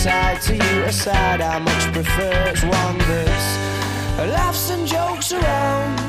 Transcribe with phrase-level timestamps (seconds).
[0.00, 2.32] side to you, a side I much prefer.
[2.48, 3.50] It's one that's
[4.32, 6.00] laughs and jokes around.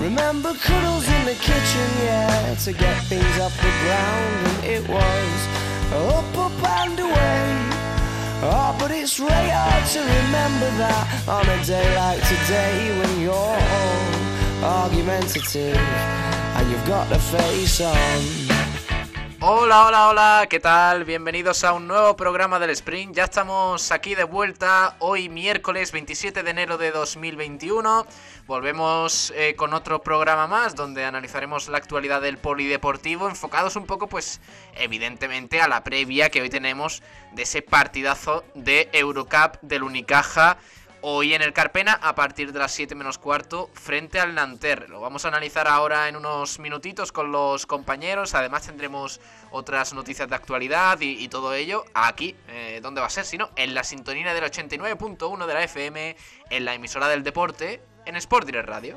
[0.00, 5.38] Remember cuddles in the kitchen, yeah, to get things off the ground, and it was
[6.10, 7.44] up, up and away.
[8.42, 13.32] Oh, but it's really hard to remember that on a day like today when you're
[13.32, 18.53] all argumentative and you've got the face on.
[19.46, 21.04] Hola, hola, hola, ¿qué tal?
[21.04, 23.14] Bienvenidos a un nuevo programa del Sprint.
[23.14, 28.06] Ya estamos aquí de vuelta hoy miércoles 27 de enero de 2021.
[28.46, 34.06] Volvemos eh, con otro programa más donde analizaremos la actualidad del polideportivo enfocados un poco
[34.06, 34.40] pues
[34.76, 40.56] evidentemente a la previa que hoy tenemos de ese partidazo de Eurocup del Unicaja
[41.06, 44.88] hoy en el Carpena a partir de las 7 menos cuarto frente al Nanterre.
[44.88, 48.34] Lo vamos a analizar ahora en unos minutitos con los compañeros.
[48.34, 52.34] Además tendremos otras noticias de actualidad y, todo ello aquí.
[52.48, 53.26] Eh, ¿Dónde va a ser?
[53.26, 56.16] Sino en la sintonía del 89.1 de la FM,
[56.48, 58.96] en la emisora del deporte, en Sport Direct Radio.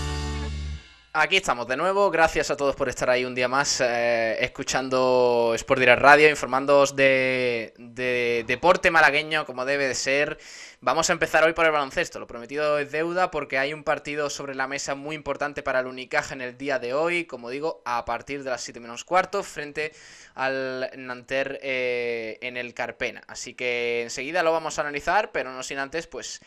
[1.13, 5.51] Aquí estamos de nuevo, gracias a todos por estar ahí un día más eh, escuchando
[5.55, 10.37] Sport Direct Radio, informándoos de, de, deporte malagueño como debe de ser.
[10.79, 14.29] Vamos a empezar hoy por el baloncesto, lo prometido es deuda porque hay un partido
[14.29, 17.81] sobre la mesa muy importante para el Unicaja en el día de hoy, como digo,
[17.83, 19.91] a partir de las 7 menos cuarto, frente
[20.33, 23.21] al Nanter eh, en el Carpena.
[23.27, 26.39] Así que enseguida lo vamos a analizar, pero no sin antes, pues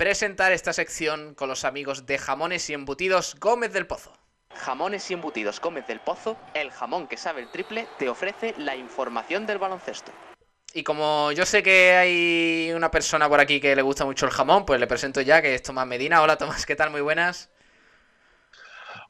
[0.00, 4.14] presentar esta sección con los amigos de Jamones y Embutidos Gómez del Pozo.
[4.54, 8.74] Jamones y Embutidos Gómez del Pozo, el jamón que sabe el triple, te ofrece la
[8.74, 10.10] información del baloncesto.
[10.72, 14.32] Y como yo sé que hay una persona por aquí que le gusta mucho el
[14.32, 16.22] jamón, pues le presento ya, que es Tomás Medina.
[16.22, 16.88] Hola Tomás, ¿qué tal?
[16.88, 17.50] Muy buenas.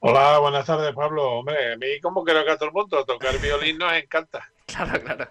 [0.01, 1.39] Hola, buenas tardes Pablo.
[1.39, 4.51] Hombre, a mí como creo que a todo el mundo tocar violín nos encanta.
[4.67, 5.31] Claro, claro.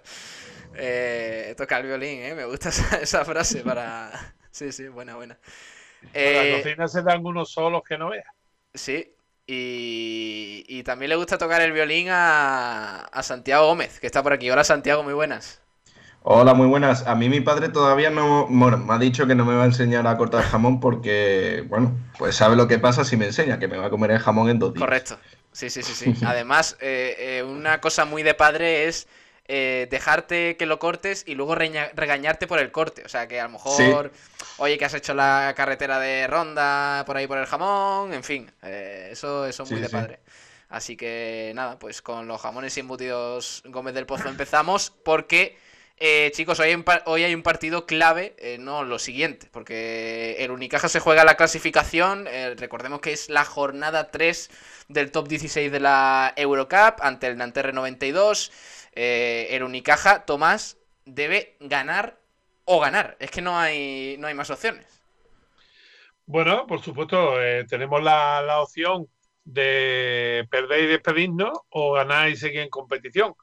[0.76, 2.34] Eh, tocar violín, ¿eh?
[2.34, 2.70] Me gusta
[3.02, 4.12] esa frase para,
[4.52, 5.38] Sí, sí, buena, buena.
[6.14, 8.26] En la eh, cocina se dan unos solos que no veas.
[8.74, 9.14] Sí,
[9.52, 14.50] y, también le gusta tocar el violín a, Santiago Gómez, que está por aquí.
[14.50, 15.60] Hola Santiago, muy buenas.
[16.22, 17.08] Hola, muy buenas.
[17.08, 19.66] A mí mi padre todavía no bueno, me ha dicho que no me va a
[19.66, 23.68] enseñar a cortar jamón porque, bueno, pues sabe lo que pasa si me enseña, que
[23.68, 24.82] me va a comer el jamón en dos días.
[24.82, 25.18] Correcto.
[25.52, 26.14] Sí, sí, sí, sí.
[26.26, 29.08] Además, eh, eh, una cosa muy de padre es
[29.52, 33.04] eh, dejarte que lo cortes y luego regañarte por el corte.
[33.04, 34.12] O sea, que a lo mejor,
[34.58, 38.52] oye, que has hecho la carretera de ronda por ahí por el jamón, en fin,
[38.62, 40.20] eh, eso, eso es muy de padre.
[40.70, 45.58] Así que nada, pues con los jamones y embutidos Gómez del Pozo empezamos porque...
[46.02, 50.50] Eh, chicos, hoy hay, un hoy hay un partido clave, no lo siguiente, porque el
[50.50, 52.26] Unicaja se juega la clasificación,
[52.56, 54.50] recordemos que es la jornada 3
[54.88, 58.50] del top 16 de la Eurocup ante el Nanterre 92
[59.02, 62.20] eh, el Unicaja, Tomás, debe ganar
[62.66, 63.16] o ganar.
[63.22, 65.02] Es que no hay, no hay más opciones.
[66.26, 69.08] Bueno, por supuesto, eh, tenemos la, opción
[69.46, 73.36] de perder y despedirnos o ganar y seguir en competición.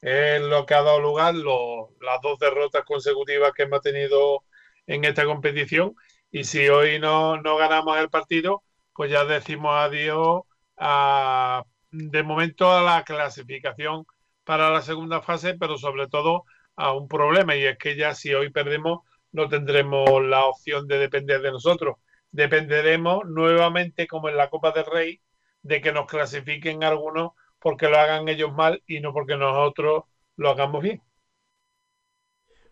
[0.00, 4.44] Es lo que ha dado lugar las dos derrotas consecutivas que hemos tenido
[4.86, 5.94] en esta competición.
[6.30, 8.62] Y si hoy no, no ganamos el partido,
[8.94, 10.44] pues ya decimos adiós
[10.78, 14.06] a, de momento a la clasificación
[14.44, 16.44] para la segunda fase, pero sobre todo
[16.76, 19.00] a un problema y es que ya si hoy perdemos
[19.32, 21.96] no tendremos la opción de depender de nosotros.
[22.30, 25.20] Dependeremos nuevamente, como en la Copa del Rey,
[25.62, 30.04] de que nos clasifiquen algunos porque lo hagan ellos mal y no porque nosotros
[30.36, 31.02] lo hagamos bien.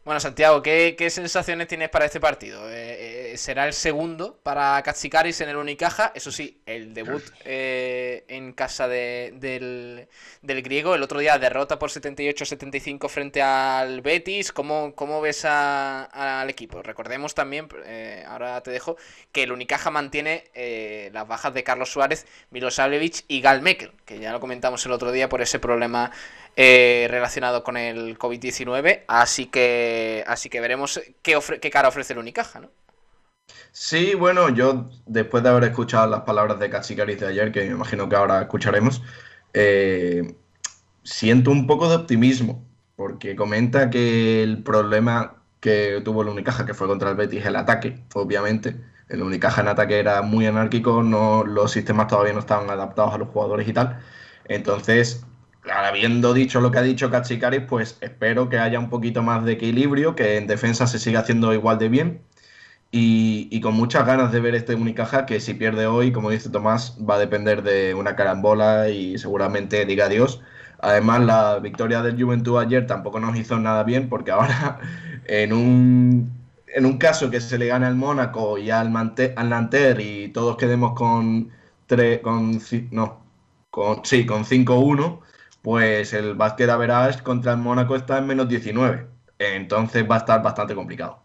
[0.04, 2.68] Bueno, Santiago, ¿qué, sensaciones tienes para este partido?
[2.70, 6.12] Eh, eh, será el segundo para Katsikaris en el Unicaja.
[6.14, 10.08] Eso sí, el debut eh, en casa del,
[10.42, 10.94] griego.
[10.94, 14.52] El otro día derrota por 78-75 frente al Betis.
[14.52, 16.82] ¿Cómo, cómo ves al equipo?
[16.82, 17.68] Recordemos también,
[18.26, 18.96] ahora te dejo,
[19.32, 20.44] que el Unicaja mantiene
[21.12, 25.12] las bajas de Carlos Suárez, Milosavljevic y Gal Mekel, que ya lo comentamos el otro
[25.12, 26.10] día por ese problema
[26.56, 29.04] eh, relacionado con el COVID-19.
[29.06, 32.70] Así que, así que veremos qué, qué cara ofrece el Unicaja, ¿no?
[33.72, 37.72] Sí, bueno, yo después de haber escuchado las palabras de Cachicaris de ayer, que me
[37.72, 39.02] imagino que ahora escucharemos,
[39.54, 40.36] eh,
[41.04, 42.64] siento un poco de optimismo,
[42.96, 47.56] porque comenta que el problema que tuvo el Unicaja, que fue contra el Betis, el
[47.56, 48.76] ataque, obviamente.
[49.08, 53.18] El Unicaja en ataque era muy anárquico, no, los sistemas todavía no estaban adaptados a
[53.18, 54.00] los jugadores y tal.
[54.44, 55.24] Entonces,
[55.72, 59.52] habiendo dicho lo que ha dicho Cachicaris, pues espero que haya un poquito más de
[59.52, 62.22] equilibrio, que en defensa se siga haciendo igual de bien.
[62.92, 66.96] Y, con muchas ganas de ver este Unicaja, que si pierde hoy, como dice Tomás,
[66.98, 70.42] va a depender de una carambola y seguramente diga adiós.
[70.80, 74.80] Además, la victoria del Juventud ayer tampoco nos hizo nada bien, porque ahora
[75.26, 76.32] en un,
[76.66, 78.92] en un caso que se le gane al Mónaco y al,
[79.36, 81.50] al Nanter y todos quedemos con,
[81.86, 82.60] tres con,
[82.90, 83.24] no,
[83.70, 85.20] con, sí, con 5-1,
[85.62, 89.06] pues el básquet average contra el Mónaco está en menos 19.
[89.38, 91.22] Entonces va a estar bastante complicado.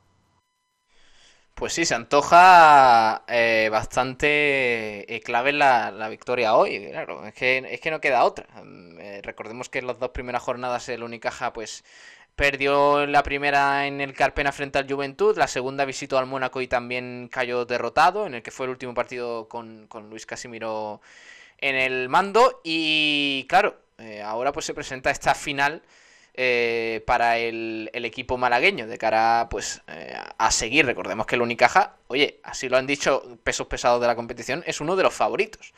[1.56, 6.90] Pues sí, se antoja eh, bastante eh, clave la, victoria hoy.
[6.92, 8.46] Claro, es que, es que no queda otra.
[8.62, 11.86] Mm, eh, recordemos que en las dos primeras jornadas el Unicaja pues
[12.36, 16.68] perdió la primera en el Carpena frente al Juventud, la segunda visitó al Mónaco y
[16.68, 21.02] también cayó derrotado, en el que fue el último partido con, con Luis Casimiro
[21.60, 22.62] en el mando.
[22.66, 23.78] Y claro,
[24.26, 25.84] ahora pues se presenta esta final
[26.38, 30.86] eh, para el, equipo malagueño de cara pues eh, a seguir.
[30.86, 34.82] Recordemos que el Unicaja, oye, así lo han dicho pesos pesados de la competición, es
[34.82, 35.74] uno de los favoritos.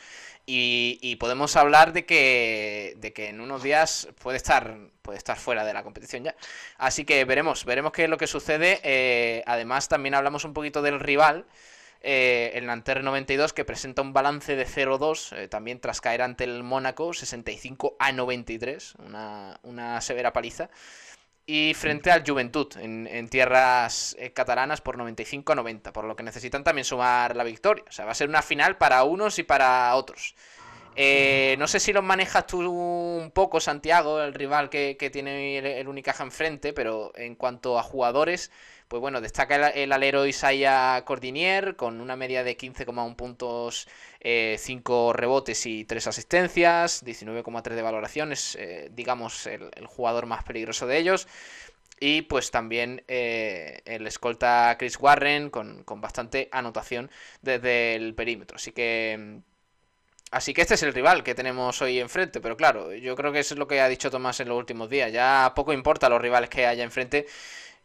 [0.50, 5.66] Y, podemos hablar de que, de que en unos días puede estar, puede estar fuera
[5.66, 6.36] de la competición ya.
[6.78, 9.44] Así que veremos, veremos qué es lo que sucede.
[9.46, 11.46] además, también hablamos un poquito del rival
[12.02, 16.44] eh, el Nanterre 92 que presenta un balance de 0-2, eh, también tras caer ante
[16.44, 20.70] el Mónaco 65 a 93, una, una severa paliza.
[21.50, 26.24] Y frente al Juventud en, tierras eh, catalanas por 95 a 90, por lo que
[26.24, 27.86] necesitan también sumar la victoria.
[27.88, 30.36] O sea, va a ser una final para unos y para otros.
[30.98, 36.26] no sé si los manejas tú un poco, Santiago, el rival que, tiene el Unicaja
[36.26, 38.52] enfrente, pero en cuanto a jugadores,
[38.88, 43.88] pues bueno, destaca el, alero Isaiah Cordinier con una media de 15,1 puntos,
[44.22, 50.88] 5 eh, rebotes y 3 asistencias, 19,3 de valoraciones, eh, digamos el, jugador más peligroso
[50.88, 51.28] de ellos.
[52.00, 57.10] Y pues también eh, el escolta Chris Warren con, bastante anotación
[57.42, 58.58] desde el perímetro.
[58.58, 59.42] Así que
[60.30, 63.40] Así que este es el rival que tenemos hoy enfrente, pero claro, yo creo que
[63.40, 65.12] eso es lo que ha dicho Tomás en los últimos días.
[65.14, 67.28] Ya poco importa los rivales que haya enfrente,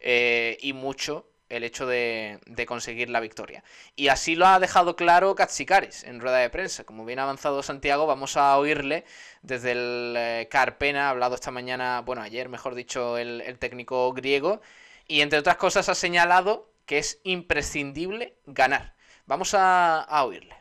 [0.02, 3.62] eh, y mucho el hecho de, conseguir la victoria.
[3.94, 6.84] Y así lo ha dejado claro Katsikaris en rueda de prensa.
[6.84, 9.04] Como bien ha avanzado Santiago, vamos a oírle
[9.42, 14.62] desde el eh, Carpena, ha hablado esta mañana, bueno, ayer mejor dicho, el, técnico griego,
[15.06, 18.94] y entre otras cosas ha señalado que es imprescindible ganar.
[19.26, 20.56] Vamos a, oírle.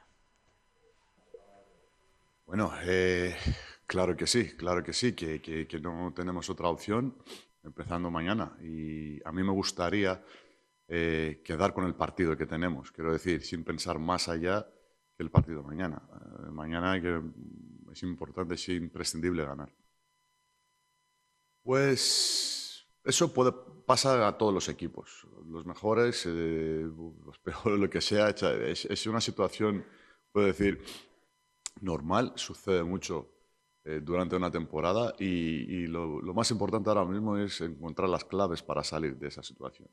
[2.45, 3.35] Bueno, eh,
[3.87, 7.15] claro que sí, claro que sí, que, que no tenemos otra opción
[7.63, 8.57] empezando mañana.
[8.61, 10.23] Y a mí me gustaría
[10.87, 14.67] eh, quedar con el partido que tenemos, quiero decir, sin pensar más allá
[15.15, 16.01] que el partido mañana.
[16.11, 17.21] Eh, mañana que
[17.91, 19.73] es importante, es imprescindible ganar.
[21.63, 23.51] Pues eso puede
[23.85, 26.87] pasar a todos los equipos, los mejores, eh,
[27.25, 28.29] los peores, lo que sea.
[28.29, 29.85] Es, es una situación,
[30.31, 30.83] puedo decir,
[31.81, 33.40] normal, sucede mucho
[33.83, 38.83] eh, durante una temporada y, lo, más importante ahora mismo es encontrar las claves para
[38.83, 39.89] salir de esa situación.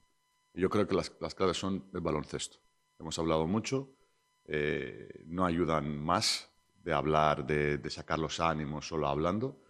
[0.52, 2.58] Y yo creo que las, claves son el baloncesto.
[2.98, 3.96] Hemos hablado mucho,
[4.44, 6.50] eh, no ayudan más
[6.82, 9.62] de hablar, de, sacar los ánimos solo hablando.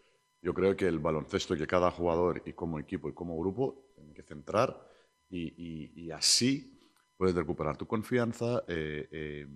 [0.43, 4.15] Yo creo que el baloncesto que cada jugador y como equipo y como grupo tienen
[4.15, 4.85] que centrar
[5.31, 6.77] y, así
[7.17, 9.47] puedes recuperar tu confianza, eh,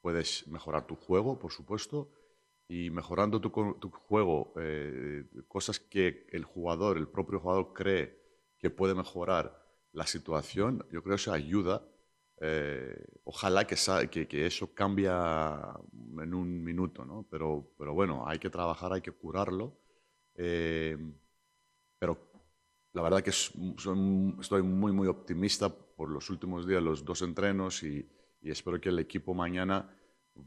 [0.00, 2.10] puedes mejorar tu juego, por supuesto,
[2.68, 8.18] y mejorando tu, tu juego, eh, cosas que el jugador, el propio jugador cree
[8.58, 11.82] que puede mejorar la situación, yo creo que eso ayuda.
[12.40, 13.76] Eh, ojalá que,
[14.10, 15.74] que, que, eso cambia
[16.22, 17.26] en un minuto, ¿no?
[17.30, 19.76] Pero, pero bueno, hay que trabajar, hay que curarlo.
[20.34, 20.96] Eh,
[21.98, 22.30] pero
[22.92, 28.08] la verdad que estoy muy, muy optimista por los últimos días, los dos entrenos y,
[28.42, 29.94] espero que el equipo mañana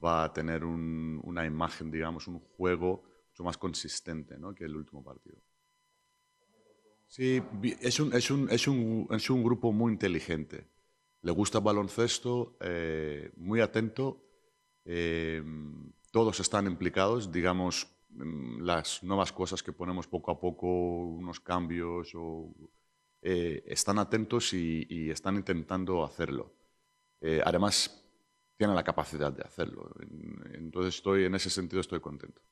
[0.03, 4.53] va a tener una imagen, digamos, un juego mucho más consistente ¿no?
[4.53, 5.37] que el último partido.
[7.07, 7.41] Sí,
[7.81, 10.65] es un, es un, es un, es un grupo muy inteligente.
[11.23, 14.23] Le gusta el baloncesto, eh, muy atento.
[14.85, 15.43] Eh,
[16.11, 17.87] todos están implicados, digamos,
[18.59, 22.13] las nuevas cosas que ponemos poco a poco, unos cambios,
[23.21, 26.53] eh, están atentos y, están intentando hacerlo.
[27.45, 28.00] además,
[28.61, 29.89] tienen la capacidad de hacerlo.
[30.53, 32.43] Entonces, estoy, en ese sentido, estoy contento.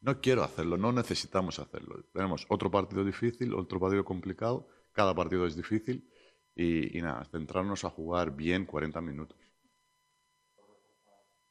[0.00, 2.02] No quiero hacerlo, no necesitamos hacerlo.
[2.14, 6.10] Tenemos otro partido difícil, otro partido complicado, cada partido es difícil
[6.56, 9.36] y, nada, centrarnos a jugar bien 40 minutos.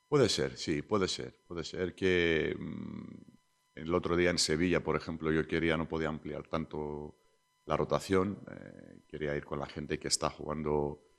[0.08, 1.44] Puede ser, sí, puede ser.
[1.48, 6.10] Puede ser que mm, el otro día en Sevilla, por ejemplo, yo quería, no podía
[6.10, 7.16] ampliar tanto
[7.66, 11.13] la rotación, eh, quería ir con la gente que está jugando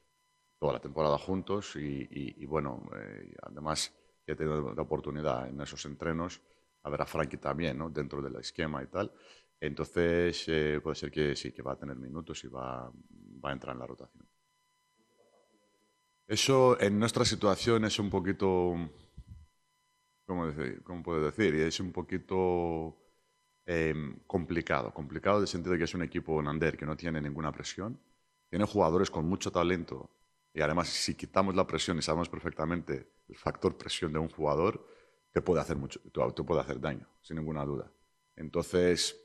[0.64, 3.92] toda la temporada juntos y, bueno, eh, además
[4.26, 6.40] he tenido la oportunidad en esos entrenos
[6.82, 7.90] a ver a Frankie también, ¿no?
[7.90, 9.12] Dentro del esquema y tal.
[9.60, 12.90] Entonces, eh, puede ser que sí, que va a tener minutos y va,
[13.44, 14.26] va a entrar en la rotación.
[16.26, 18.74] Eso en nuestra situación es un poquito,
[20.24, 20.82] ¿cómo, decir?
[20.82, 21.54] ¿cómo puedo decir?
[21.56, 22.96] Es un poquito
[23.66, 24.94] em, complicado.
[24.94, 28.00] Complicado en el sentido de que es un equipo Nander que no tiene ninguna presión.
[28.48, 30.08] Tiene jugadores con mucho talento.
[30.54, 34.86] Y además, si quitamos la presión y sabemos perfectamente el factor presión de un jugador,
[35.32, 37.90] te puede hacer mucho, te puede hacer daño, sin ninguna duda.
[38.36, 39.20] Entonces,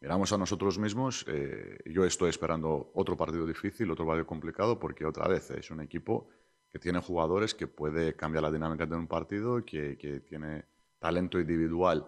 [0.00, 1.26] miramos a nosotros mismos.
[1.28, 5.82] Eh, yo estoy esperando otro partido difícil, otro partido complicado, porque otra vez es un
[5.82, 6.28] equipo
[6.70, 10.64] que tiene jugadores que puede cambiar la dinámica de un partido, que, que tiene
[10.98, 12.06] talento individual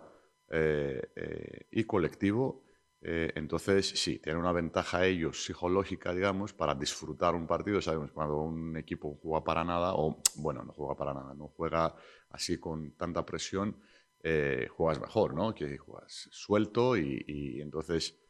[0.49, 2.63] eh, eh, y colectivo
[3.05, 7.81] eh, entonces, sí, tiene una ventaja ellos psicológica, digamos, para disfrutar un partido.
[7.81, 11.97] Sabemos cuando un equipo juega para nada, o bueno, no juega para nada, no juega
[12.31, 13.77] así con tanta presión,
[14.23, 15.53] eh, juegas mejor, ¿no?
[15.53, 18.21] Que juegas suelto y, entonces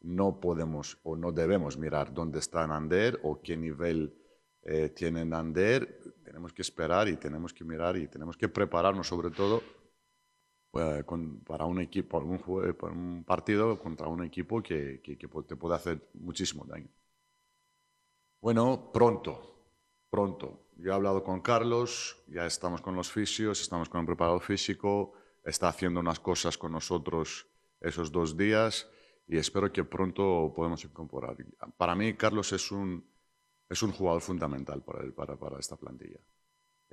[0.00, 4.14] no podemos o no debemos mirar dónde está Nander o qué nivel
[4.62, 6.00] eh, tiene Nander.
[6.24, 9.62] Tenemos que esperar y tenemos que mirar y tenemos que prepararnos sobre todo
[10.74, 11.04] eh,
[11.46, 12.18] para un equipo,
[12.78, 16.88] para un partido contra un equipo que, que, te puede hacer muchísimo daño.
[18.40, 19.66] Bueno, pronto,
[20.08, 20.68] pronto.
[20.76, 25.12] Yo he hablado con Carlos, ya estamos con los fisios, estamos con el preparado físico,
[25.44, 27.46] está haciendo unas cosas con nosotros
[27.80, 28.88] esos dos días
[29.28, 31.36] y espero que pronto podamos incorporar.
[31.76, 33.04] Para mí, Carlos es un,
[33.68, 36.18] es un jugador fundamental para, para, para esta plantilla.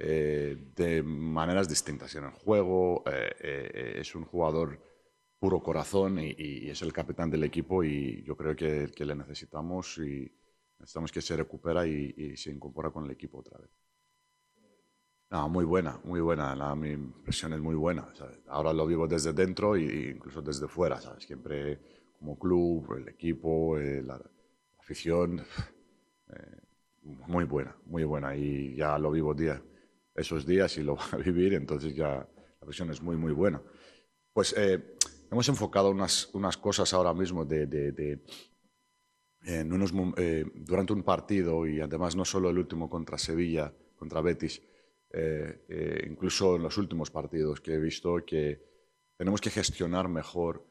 [0.01, 3.03] Eh, de maneras distintas en el juego.
[3.05, 4.79] Eh, eh, es un jugador
[5.37, 9.97] puro corazón y, es el capitán del equipo y yo creo que, que le necesitamos
[9.97, 10.31] y
[10.77, 13.69] necesitamos que se recupera y, se incorpora con el equipo otra vez.
[15.31, 16.55] No, muy buena, muy buena.
[16.55, 18.07] La, mi impresión es muy buena.
[18.47, 21.01] Ahora lo vivo desde dentro e incluso desde fuera.
[21.01, 21.25] ¿sabes?
[21.25, 21.79] Siempre
[22.17, 24.19] como club, el equipo, la,
[24.79, 25.41] afición.
[27.27, 28.35] muy buena, muy buena.
[28.35, 29.61] Y ya lo vivo día,
[30.15, 32.27] esos días y lo va a vivir, entonces ya
[32.59, 33.61] la presión es muy, muy buena.
[34.33, 34.95] Pues eh,
[35.31, 38.23] hemos enfocado unas, unas cosas ahora mismo de, de,
[39.43, 44.21] en unos, eh, durante un partido y además no solo el último contra Sevilla, contra
[44.21, 44.61] Betis,
[45.11, 48.61] eh, incluso en los últimos partidos que he visto que
[49.17, 50.65] tenemos que gestionar mejor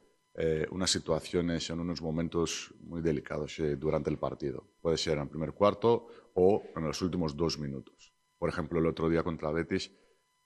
[0.70, 4.68] unas situaciones en unos momentos muy delicados durante el partido.
[4.80, 8.07] Puede ser en el primer cuarto o en los últimos dos minutos.
[8.38, 9.90] Por ejemplo, el otro día contra Betis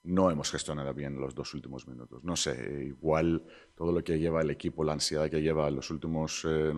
[0.05, 2.25] no hemos gestionado bien los dos últimos minutos.
[2.25, 3.45] No sé, igual
[3.77, 6.73] todo lo que lleva el equipo, la ansiedad que lleva los últimos, eh,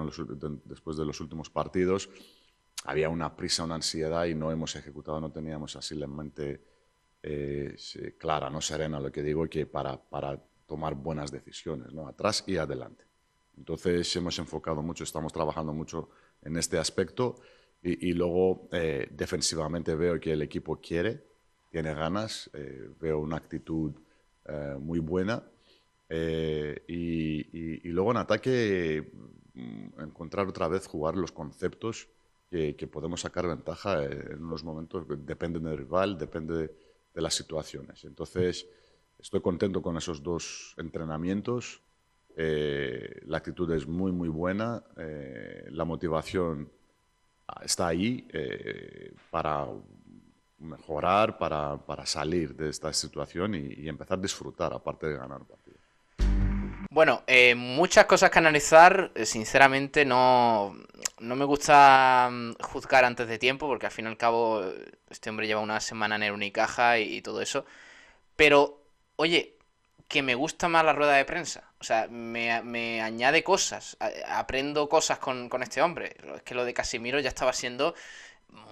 [0.65, 2.11] después de los últimos partidos,
[2.85, 6.63] había una prisa, una ansiedad y no hemos ejecutado, no teníamos así la mente
[7.23, 7.77] eh,
[8.19, 12.07] clara, no serena, lo que digo, que para, para tomar buenas decisiones, ¿no?
[12.07, 13.05] atrás y adelante.
[13.57, 16.11] Entonces hemos enfocado mucho, estamos trabajando mucho
[16.43, 17.37] en este aspecto
[17.87, 21.23] y, luego eh, defensivamente veo que el equipo quiere,
[21.71, 23.93] tiene ganas, eh, veo una actitud
[24.47, 25.43] eh, muy buena.
[26.89, 29.13] Y, luego en ataque
[29.53, 32.09] mm, encontrar otra vez jugar los conceptos
[32.51, 36.69] que, que, podemos sacar ventaja en unos momentos, depende del rival, depende
[37.13, 38.05] de, las situaciones.
[38.05, 38.67] Entonces,
[39.19, 41.83] estoy contento con esos dos entrenamientos.
[42.37, 44.83] la actitud es muy, muy buena.
[45.71, 46.71] la motivación
[47.63, 49.67] está ahí eh, para
[50.59, 55.77] mejorar, para, para, salir de esta situación y, empezar a disfrutar, aparte de ganar partido.
[56.91, 59.11] Bueno, eh, muchas cosas que analizar.
[59.15, 60.77] Eh, sinceramente, no,
[61.19, 64.63] no me gusta mm, juzgar antes de tiempo, porque al fin y al cabo
[65.11, 67.67] este hombre lleva una semana en el Unicaja y, y todo eso.
[68.37, 68.81] Pero,
[69.17, 69.54] oye,
[70.15, 71.65] que me gusta más la rueda de prensa.
[71.81, 73.97] O sea, me, añade cosas.
[74.29, 76.15] Aprendo cosas con, con, este hombre.
[76.37, 77.97] Es que lo de Casimiro ya estaba siendo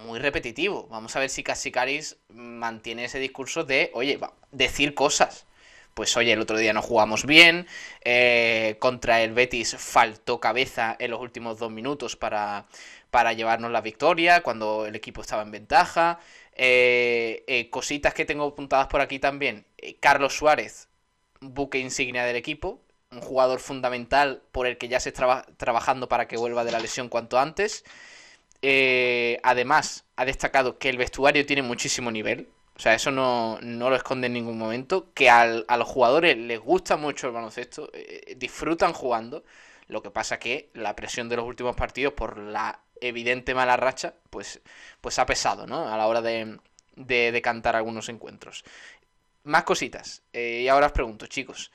[0.07, 0.87] muy repetitivo.
[0.89, 5.47] Vamos a ver si Casicaris mantiene ese discurso de, oye, va, decir cosas
[5.95, 7.67] pues oye, el otro día no jugamos bien,
[8.03, 12.67] eh, contra el Betis faltó cabeza en los últimos dos minutos para,
[13.11, 16.19] para llevarnos la victoria, cuando el equipo estaba en ventaja.
[16.55, 19.67] Eh, eh, cositas que tengo apuntadas por aquí también.
[20.01, 20.89] Carlos Suárez,
[21.43, 22.81] buque insignia del equipo,
[23.11, 26.81] un jugador fundamental por el que ya se está trabajando para que vuelva de la
[26.81, 27.85] lesión cuanto antes.
[29.43, 32.49] además, ha destacado que el vestuario tiene muchísimo nivel.
[32.77, 35.13] O sea, eso no, lo esconde en ningún momento.
[35.15, 39.45] Que a los jugadores les gusta mucho el baloncesto, eh, eh, disfrutan jugando.
[39.89, 44.15] Lo que pasa que la presión de los últimos partidos por la evidente mala racha,
[44.31, 44.61] pues,
[45.01, 45.93] pues ha pesado, ¿no?
[45.93, 46.59] A la hora de,
[46.97, 48.65] de, cantar algunos encuentros.
[49.45, 50.23] Más cositas.
[50.33, 51.73] Eh, y ahora os pregunto, chicos.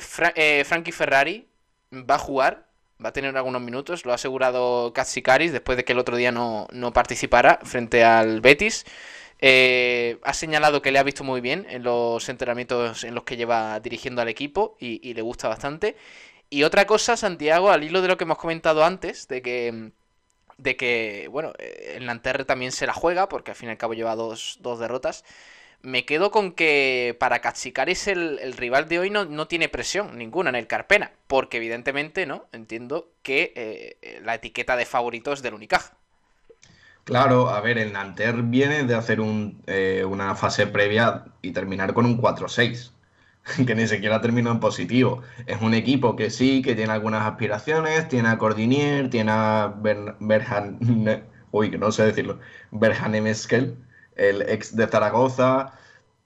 [0.00, 1.46] Frankie Ferrari
[1.92, 2.66] va a jugar,
[3.04, 6.32] va a tener algunos minutos, lo ha asegurado Katsikaris después de que el otro día
[6.32, 8.86] no, no participara frente al Betis.
[9.46, 13.36] Eh, ha señalado que le ha visto muy bien en los entrenamientos en los que
[13.36, 15.96] lleva dirigiendo al equipo y, le gusta bastante.
[16.50, 19.92] Y otra cosa, Santiago, al hilo de lo que hemos comentado antes, de que,
[20.56, 23.78] de que bueno, eh, el Nanterre también se la juega, porque al fin y al
[23.78, 25.24] cabo lleva dos, derrotas.
[25.84, 30.16] Me quedo con que para Katsikaris el, el rival de hoy no, no, tiene presión
[30.16, 32.46] ninguna en el Carpena, porque evidentemente, ¿no?
[32.52, 35.94] Entiendo que eh, la etiqueta de favoritos del Unicaja.
[37.04, 39.18] Claro, a ver, el Nanter viene de hacer
[39.66, 42.92] eh, una fase previa y terminar con un 4-6,
[43.66, 45.20] que ni siquiera terminó en positivo.
[45.46, 49.74] Es un equipo que sí, que tiene algunas aspiraciones, tiene a Cordinier, tiene a
[50.18, 50.78] Berhan,
[51.50, 53.76] uy, que no sé decirlo, Berhanemeskel,
[54.16, 55.72] el ex de Zaragoza,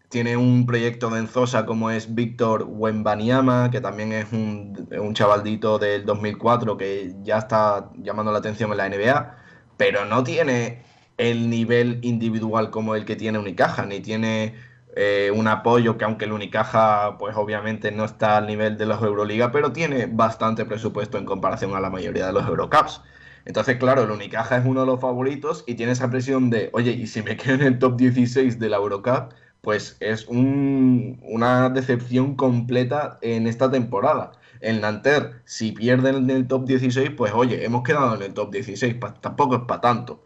[0.08, 5.78] tiene un proyecto de Enzosa como es Víctor Wembaniama, que también es un, un chavaldito
[5.78, 9.38] del 2004 que ya está llamando la atención en la NBA
[9.78, 10.82] pero no tiene
[11.16, 14.54] el nivel individual como el que tiene Unicaja, ni tiene
[14.94, 19.00] eh, un apoyo que aunque el Unicaja pues obviamente no está al nivel de los
[19.02, 23.00] Euroliga, pero tiene bastante presupuesto en comparación a la mayoría de los Eurocups.
[23.48, 26.92] Entonces, claro, el Unicaja es uno de los favoritos y tiene esa presión de, oye,
[26.92, 29.32] y si me quedo en el top 16 de la Eurocup,
[29.62, 34.32] pues es una decepción completa en esta temporada.
[34.60, 38.52] El Nanter, si pierden en el top 16, pues oye, hemos quedado en el top
[38.52, 40.22] 16, tampoco es para tanto.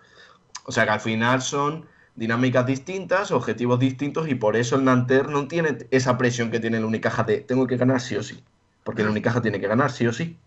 [0.65, 5.29] O sea que al final son dinámicas distintas, objetivos distintos y por eso el Nanter
[5.29, 8.43] no tiene esa presión que tiene el Unicaja de tengo que ganar sí o sí,
[8.83, 10.39] porque el Unicaja tiene que ganar sí o sí.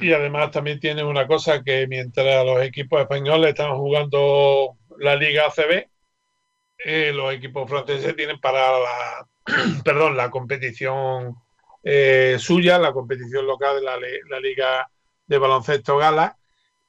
[0.00, 5.46] Y además también tiene una cosa que mientras los equipos españoles están jugando la Liga
[5.46, 5.88] ACB,
[6.84, 9.26] eh, los equipos franceses tienen para la,
[9.84, 11.36] perdón, la competición
[11.82, 14.88] eh, suya, la competición local de la, Liga
[15.26, 16.36] de Baloncesto Gala.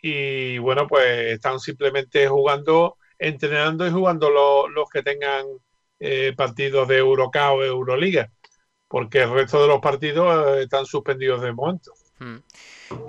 [0.02, 5.46] Y bueno, pues están simplemente jugando, entrenando y jugando los que tengan
[6.00, 8.30] eh, partidos de Eurocup o Euroliga,
[8.88, 11.94] porque el resto de los partidos eh, están suspendidos de momento.
[12.20, 12.38] Hmm.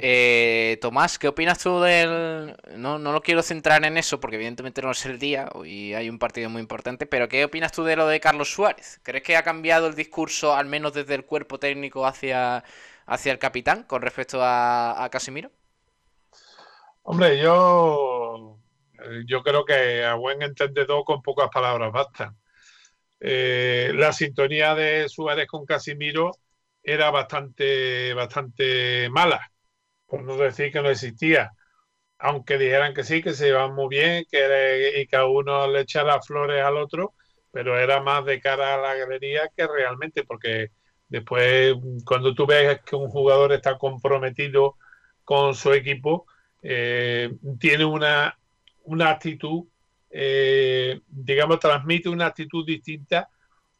[0.00, 2.56] Eh, Tomás, ¿qué opinas tú del.?
[2.76, 6.10] No, no lo quiero centrar en eso porque, evidentemente, no es el día y hay
[6.10, 7.06] un partido muy importante.
[7.06, 9.00] Pero, ¿qué opinas tú de lo de Carlos Suárez?
[9.02, 12.64] ¿Crees que ha cambiado el discurso, al menos desde el cuerpo técnico, hacia,
[13.06, 15.50] hacia el capitán con respecto a, Casimiro?
[17.02, 18.58] Hombre, yo.
[19.26, 22.34] Yo creo que a buen entendedor, con pocas palabras basta.
[23.20, 26.32] Eh, la sintonía de Suárez con Casimiro
[26.82, 29.50] era bastante, bastante mala
[30.06, 31.52] por no decir que no existía.
[32.18, 35.80] Aunque dijeran que sí, que se iban muy bien que, y que a uno le
[35.82, 37.14] echara flores al otro,
[37.50, 40.70] pero era más de cara a la galería que realmente, porque
[41.08, 44.76] después cuando tú ves que un jugador está comprometido
[45.24, 46.26] con su equipo,
[46.62, 48.36] eh, tiene una,
[48.84, 49.64] una actitud,
[50.10, 53.28] eh, digamos, transmite una actitud distinta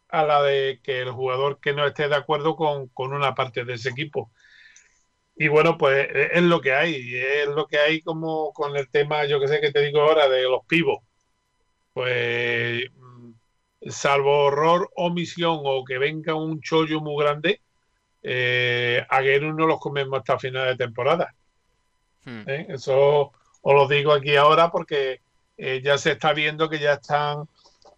[0.09, 3.65] a la de que el jugador que no esté de acuerdo con, con una parte
[3.65, 4.33] de ese equipo.
[5.37, 8.89] Y bueno, pues e, es lo que hay, es lo que hay como con el
[8.89, 11.03] tema, yo que sé que te digo ahora, de los pivos.
[11.93, 13.31] Pues mm,
[13.89, 17.61] salvo horror, omisión o que venga un chollo muy grande,
[18.23, 21.35] eh, a no los comemos hasta final de temporada.
[22.25, 22.43] Hmm.
[22.47, 22.67] ¿Eh?
[22.71, 25.21] Eso os lo digo aquí ahora porque
[25.57, 27.49] eh, ya se está viendo que ya están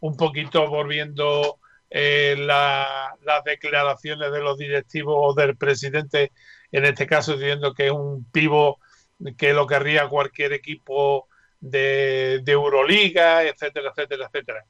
[0.00, 1.58] un poquito volviendo
[1.90, 6.32] eh, las declaraciones de los directivos o del presidente,
[6.72, 8.78] en este caso diciendo que es un pivo
[9.36, 11.28] que lo querría cualquier equipo
[11.60, 14.64] de, de Euroliga, etcétera, etcétera, etcétera.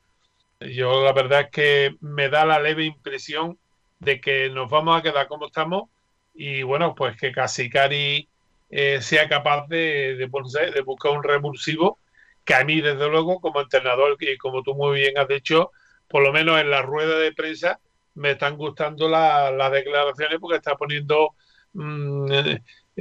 [0.61, 3.59] Yo la verdad es que me da la leve impresión
[3.99, 5.91] de que nos vamos a quedar como estamos
[6.35, 8.29] y bueno, pues que Casicari
[8.71, 10.27] eh, sea capaz de, de,
[10.83, 11.99] buscar un revulsivo
[12.45, 15.73] que a mí, desde luego, como entrenador, y como tú muy bien has dicho,
[16.09, 17.81] por lo menos en la rueda de prensa,
[18.15, 21.35] me están gustando las declaraciones porque está poniendo
[21.77, 22.27] mm,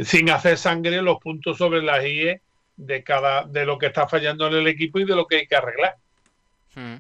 [0.04, 2.42] sin hacer sangre los puntos sobre las IE
[2.78, 5.48] de cada de lo que está fallando en el equipo y de lo que hay
[5.48, 5.96] que arreglar.
[6.76, 6.98] Hmm.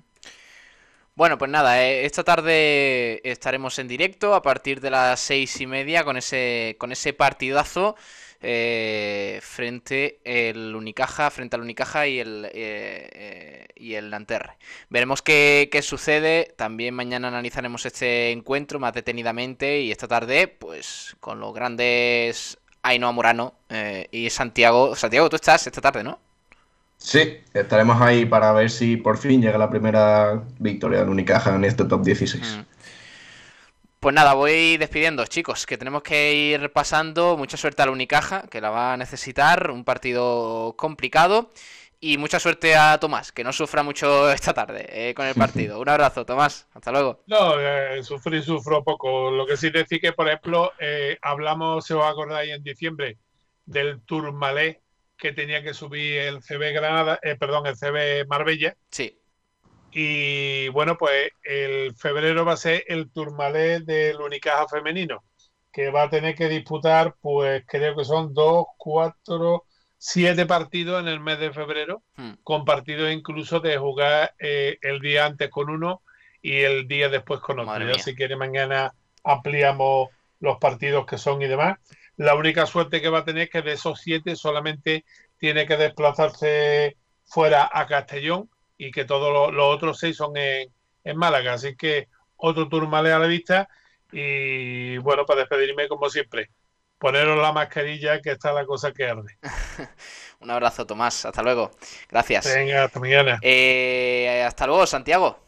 [1.15, 5.65] Bueno, pues nada, eh, esta tarde estaremos en directo a partir de las seis y
[5.65, 7.95] media con ese, con ese partidazo
[8.41, 14.57] eh, frente el Unicaja, frente al Unicaja y el eh, y el Nanterre.
[14.89, 16.53] Veremos qué, qué, sucede.
[16.55, 23.11] También mañana analizaremos este encuentro más detenidamente y esta tarde, pues con los grandes Ainhoa
[23.11, 23.55] Morano
[24.11, 24.95] y Santiago.
[24.95, 26.19] Santiago, tú estás esta tarde, ¿no?
[26.97, 31.65] Sí, estaremos ahí para ver si por fin llega la primera victoria del Unicaja en
[31.65, 32.57] este top 16.
[32.57, 32.74] Mm.
[34.05, 37.37] Pues nada, voy despidiendo, chicos, que tenemos que ir pasando.
[37.37, 39.71] Mucha suerte al Unicaja, que la va a necesitar.
[39.71, 41.49] Un partido complicado.
[41.99, 45.79] Y mucha suerte a Tomás, que no sufra mucho esta tarde eh, con el partido.
[45.79, 46.67] Un abrazo, Tomás.
[46.75, 47.23] Hasta luego.
[47.25, 49.31] No, eh, sufrí, sufro poco.
[49.31, 53.17] Lo que sí decir que, por ejemplo, eh, hablamos, se os acordáis, en diciembre
[53.65, 54.83] del Tourmalet
[55.17, 58.75] que tenía que subir el CB Granada, eh, perdón, el CB Marbella.
[58.91, 59.17] Sí.
[59.97, 65.23] Y bueno, pues el febrero va a ser el Turmalé del Unicaja femenino,
[65.71, 69.63] que va a tener que disputar, pues creo que son dos, cuatro,
[69.97, 72.33] siete partidos en el mes de febrero, hmm.
[72.43, 76.01] con partidos incluso de jugar eh, el día antes con uno
[76.41, 77.87] y el día después con otro.
[77.87, 80.09] Ya si quiere mañana ampliamos
[80.41, 81.79] los partidos que son y demás.
[82.17, 85.05] La única suerte que va a tener es que de esos siete solamente
[85.37, 90.71] tiene que desplazarse fuera a Castellón y que todos los, otros seis son en,
[91.15, 91.53] Málaga.
[91.53, 92.07] Así que
[92.37, 93.69] otro turmale a la vista
[94.11, 96.49] y bueno, para despedirme como siempre,
[96.97, 99.37] poneros la mascarilla que está la cosa que arde.
[100.39, 101.25] Un abrazo, Tomás.
[101.25, 101.71] Hasta luego.
[102.09, 102.53] Gracias.
[102.53, 103.39] Venga, hasta mañana.
[103.41, 105.44] Eh, hasta luego, Santiago.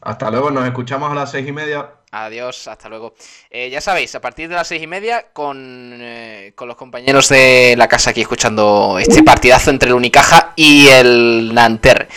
[0.00, 1.90] Hasta luego, nos escuchamos a las seis y media.
[2.10, 3.14] Adiós, hasta luego.
[3.50, 7.28] Eh, ya sabéis, a partir de las seis y media, con, eh, con, los compañeros
[7.28, 12.08] de la casa aquí escuchando este partidazo entre el Unicaja y el Nanter.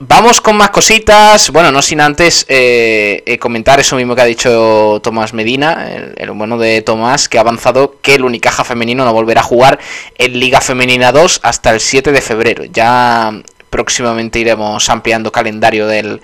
[0.00, 1.50] Vamos con más cositas.
[1.50, 6.30] Bueno, no sin antes eh, comentar eso mismo que ha dicho Tomás Medina, el, el,
[6.30, 9.78] bueno de Tomás, que ha avanzado que el Unicaja femenino no volverá a jugar
[10.16, 12.64] en Liga Femenina 2 hasta el 7 de febrero.
[12.64, 13.30] Ya
[13.68, 16.22] próximamente iremos ampliando calendario del,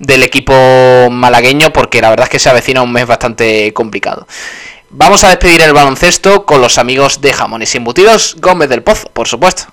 [0.00, 0.52] del equipo
[1.10, 4.26] malagueño porque la verdad es que se avecina un mes bastante complicado.
[4.90, 9.08] Vamos a despedir el baloncesto con los amigos de Jamones y Embutidos Gómez del Pozo,
[9.12, 9.64] por supuesto.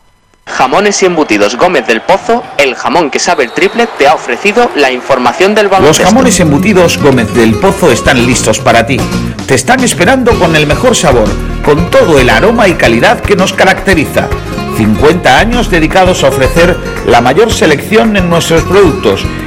[0.46, 4.70] Jamones y Embutidos Gómez del Pozo, el jamón que sabe el triple, te ha ofrecido
[4.76, 6.04] la información del baloncesto.
[6.04, 8.98] Los jamones embutidos Gómez del Pozo están listos para ti.
[9.48, 11.28] Te están esperando con el mejor sabor,
[11.66, 14.30] con todo el aroma y calidad que nos caracteriza
[14.78, 19.26] 50 años dedicados a ofrecer la mayor selección en nuestros productos.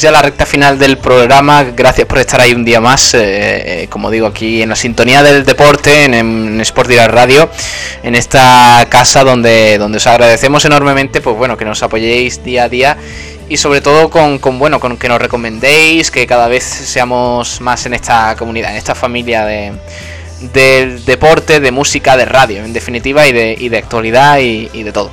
[0.00, 1.62] Ya la recta final del programa.
[1.62, 3.14] Gracias por estar ahí un día más.
[3.14, 3.20] Eh,
[3.82, 7.50] eh, como digo, aquí en la sintonía del deporte, en, Sport Direct Radio,
[8.02, 12.68] en esta casa donde, donde os agradecemos enormemente, pues bueno, que nos apoyéis día a
[12.68, 12.96] día
[13.48, 17.94] y sobre todo con, bueno, con que nos recomendéis, que cada vez seamos más en
[17.94, 19.72] esta comunidad, en esta familia de
[20.54, 23.32] del deporte, de música, de radio, en definitiva, y
[23.68, 25.10] de, actualidad y de todo.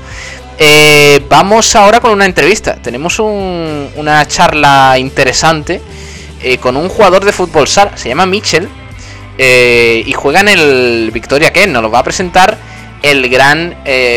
[0.59, 2.75] Eh, vamos ahora con una entrevista.
[2.75, 5.81] Tenemos una charla interesante
[6.41, 7.95] eh, con un jugador de fútbol sala.
[7.95, 8.67] Se llama Mitchell.
[9.37, 11.71] Eh, y juega en el Victoria Ken.
[11.71, 12.57] Nos lo va a presentar
[13.03, 13.75] el gran,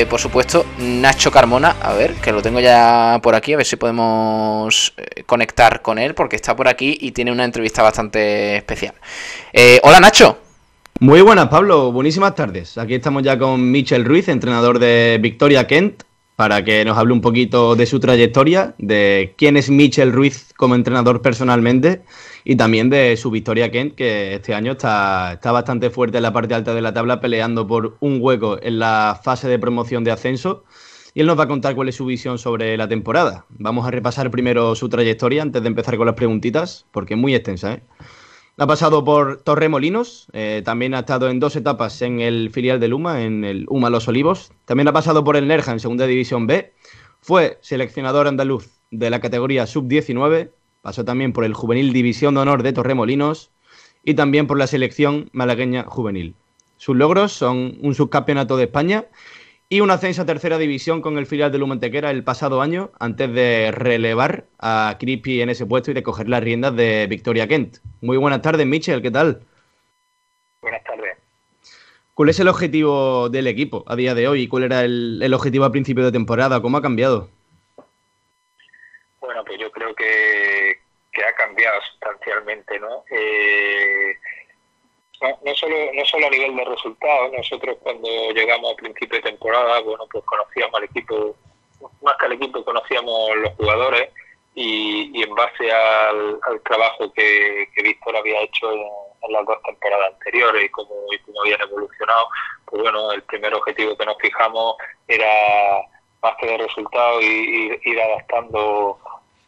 [0.08, 1.76] por supuesto, Nacho Carmona.
[1.82, 3.52] A ver, que lo tengo ya por aquí.
[3.52, 4.94] A ver si podemos
[5.26, 6.14] conectar con él.
[6.14, 8.94] Porque está por aquí y tiene una entrevista bastante especial.
[9.82, 10.38] hola Nacho.
[11.00, 11.92] Muy buenas, Pablo.
[11.92, 12.78] Buenísimas tardes.
[12.78, 16.02] Aquí estamos ya con Mitchell Ruiz, entrenador de Victoria Kent
[16.40, 20.74] para que nos hable un poquito de su trayectoria, de quién es Michel Ruiz como
[20.74, 22.00] entrenador personalmente
[22.44, 26.32] y también de su Victoria Kent, que este año está, está bastante fuerte en la
[26.32, 30.12] parte alta de la tabla, peleando por un hueco en la fase de promoción de
[30.12, 30.64] ascenso.
[31.12, 33.44] Y él nos va a contar cuál es su visión sobre la temporada.
[33.58, 37.34] Vamos a repasar primero su trayectoria antes de empezar con las preguntitas, porque es muy
[37.34, 37.74] extensa.
[37.74, 37.82] ¿eh?
[38.56, 42.88] Ha pasado por Torremolinos, eh, también ha estado en dos etapas en el filial de
[42.88, 44.52] Luma, en el UMA Los Olivos.
[44.66, 46.72] También ha pasado por el Nerja en Segunda División B.
[47.20, 50.50] Fue seleccionador andaluz de la categoría Sub-19.
[50.82, 53.50] Pasó también por el Juvenil División de Honor de Torremolinos
[54.04, 56.34] y también por la selección malagueña juvenil.
[56.76, 59.04] Sus logros son un subcampeonato de España
[59.72, 63.32] y un ascenso a tercera división con el filial de Lumentequera el pasado año, antes
[63.32, 67.76] de relevar a Creepy en ese puesto y de coger las riendas de Victoria Kent.
[68.00, 69.42] Muy buenas tardes, Michel, ¿qué tal?
[70.60, 71.16] Buenas tardes.
[72.14, 74.48] ¿Cuál es el objetivo del equipo a día de hoy?
[74.48, 76.60] ¿Cuál era el, objetivo a principio de temporada?
[76.60, 77.30] ¿Cómo ha cambiado?
[79.20, 80.80] Bueno, pues yo creo que,
[81.14, 83.04] ha cambiado sustancialmente, ¿no?
[83.08, 84.16] Eh,
[85.20, 89.80] no, solo, no solo a nivel de resultados, nosotros cuando llegamos a principio de temporada,
[89.80, 91.36] bueno, pues conocíamos al equipo,
[92.02, 94.08] más que al equipo conocíamos los jugadores
[94.54, 98.82] y, en base al, trabajo que, Víctor había hecho en,
[99.28, 100.90] las dos temporadas anteriores y cómo,
[101.42, 102.28] habían evolucionado,
[102.64, 105.82] pues bueno, el primer objetivo que nos fijamos era
[106.22, 108.98] más que de resultados y, ir adaptando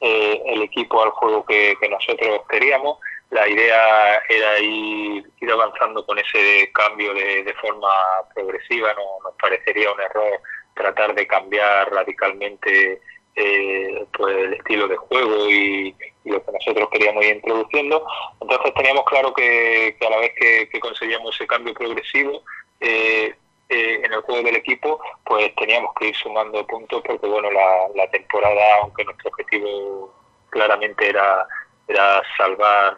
[0.00, 2.98] eh, el equipo al juego que nosotros queríamos
[3.32, 7.88] la idea era ir, avanzando con ese cambio de, forma
[8.34, 10.40] progresiva, no nos parecería un error
[10.74, 13.00] tratar de cambiar radicalmente
[13.34, 18.06] eh, pues el estilo de juego y, lo que nosotros queríamos ir introduciendo.
[18.40, 22.42] Entonces teníamos claro que, a la vez que, conseguíamos ese cambio progresivo
[22.80, 23.34] eh,
[23.70, 27.88] eh, en el juego del equipo, pues teníamos que ir sumando puntos porque bueno la,
[27.94, 30.14] la temporada, aunque nuestro objetivo
[30.50, 31.46] claramente era,
[31.88, 32.96] era salvar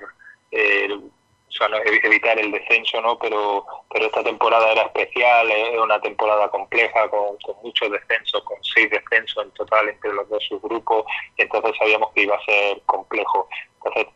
[0.54, 3.18] eh, o sea, evitar el descenso, ¿no?
[3.18, 8.90] Pero, pero esta temporada era especial, es una temporada compleja con, muchos descensos, con seis
[8.90, 11.04] descensos en total entre los dos subgrupos,
[11.36, 13.48] y entonces sabíamos que iba a ser complejo.
[13.76, 14.12] Entonces,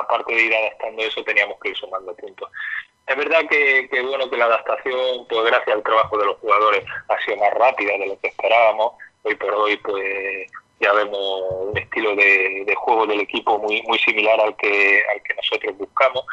[0.00, 2.50] aparte de ir adaptando eso, teníamos que ir sumando puntos.
[3.06, 6.84] Es verdad que, que, bueno que la adaptación, pues gracias al trabajo de los jugadores,
[7.08, 8.94] ha sido más rápida de lo que esperábamos.
[9.22, 14.40] Hoy por hoy, pues ya vemos un estilo de, juego del equipo muy muy similar
[14.40, 16.24] al que al que nosotros buscamos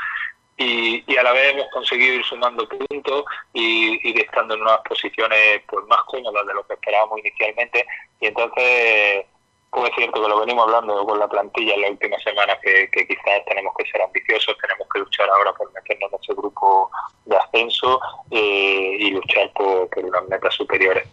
[0.56, 4.80] y, y a la vez hemos conseguido ir sumando puntos y ir estando en unas
[4.88, 7.86] posiciones pues más cómodas de lo que esperábamos inicialmente
[8.20, 9.26] y entonces
[9.70, 12.90] pues es cierto que lo venimos hablando con la plantilla en las últimas semanas que,
[12.90, 16.90] quizás tenemos que ser ambiciosos, tenemos que luchar ahora por meternos en ese grupo
[17.26, 18.00] de ascenso
[18.32, 21.08] eh, y luchar por, por unas metas superiores.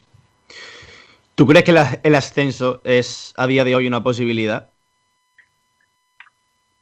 [1.34, 1.72] ¿Tú crees que
[2.04, 4.70] el ascenso es a día de hoy una posibilidad?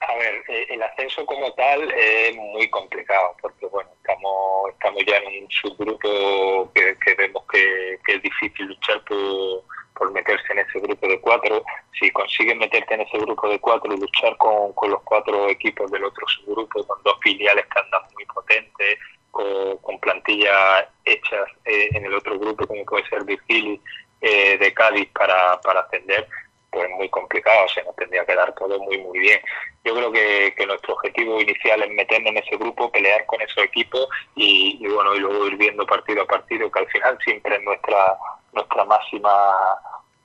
[0.01, 5.45] A ver, eh, el ascenso como tal es muy complicado porque bueno, estamos ya en
[5.45, 9.62] un subgrupo que, vemos que, es difícil luchar por,
[9.95, 11.65] por, meterse en ese grupo de cuatro.
[11.99, 16.05] Si consigues meterte en ese grupo de cuatro y luchar con, los cuatro equipos del
[16.05, 18.99] otro subgrupo, con dos filiales que andan muy potentes,
[19.31, 23.81] con, con plantillas hechas eh, en el otro grupo como puede ser Virgili,
[24.23, 26.27] eh, de Cádiz para, para ascender,
[26.71, 29.41] pues muy complicado, se nos tendría que dar todo muy muy bien.
[29.85, 34.09] Yo creo que, nuestro objetivo inicial es meternos en ese grupo, pelear con esos equipos
[34.37, 37.63] y, y, bueno y luego ir viendo partido a partido, que al final siempre es
[37.63, 38.17] nuestra
[38.53, 39.31] nuestra máxima,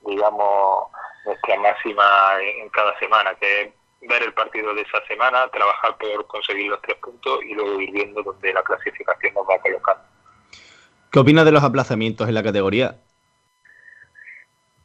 [0.06, 0.86] digamos,
[1.24, 2.04] nuestra máxima
[2.40, 3.68] en cada semana, que es
[4.02, 7.90] ver el partido de esa semana, trabajar por conseguir los tres puntos y luego ir
[7.90, 10.02] viendo dónde la clasificación nos va colocando.
[11.10, 12.96] ¿Qué opinas de los aplazamientos en la categoría?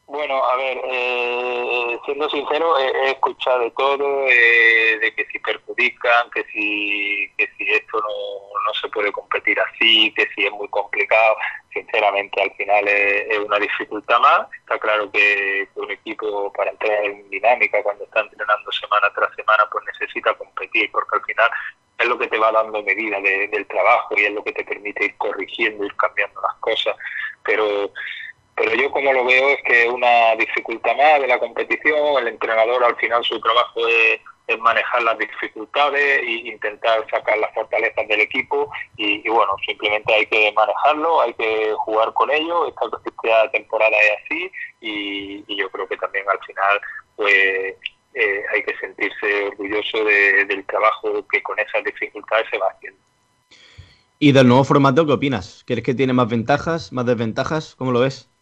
[0.06, 6.30] Bueno, a ver, eh, siendo sincero, he, escuchado de todo, eh, de que si perjudican,
[6.32, 10.68] que si, que si esto no, no, se puede competir así, que si es muy
[10.68, 11.38] complicado.
[11.72, 14.48] Sinceramente, al final es, una dificultad más.
[14.60, 19.68] Está claro que, un equipo para entrar en dinámica, cuando está entrenando semana tras semana,
[19.72, 21.50] pues necesita competir, porque al final
[21.98, 25.06] es lo que te va dando medida del trabajo y es lo que te permite
[25.06, 26.96] ir corrigiendo, ir cambiando las cosas.
[27.44, 27.90] Pero
[28.56, 32.84] pero yo como lo veo es que una dificultad más de la competición, el entrenador
[32.84, 34.20] al final su trabajo es,
[34.60, 40.52] manejar las dificultades e intentar sacar las fortalezas del equipo y, bueno, simplemente hay que
[40.52, 45.98] manejarlo, hay que jugar con ello, esta, esta temporada es así y, yo creo que
[45.98, 46.82] también al final
[47.16, 47.34] pues
[48.14, 53.00] eh, hay que sentirse orgulloso del trabajo que con esas dificultades se va haciendo.
[54.20, 55.64] ¿Y del nuevo formato qué opinas?
[55.66, 57.76] ¿Crees que tiene más ventajas, más desventajas?
[57.76, 58.33] ¿Cómo lo ves?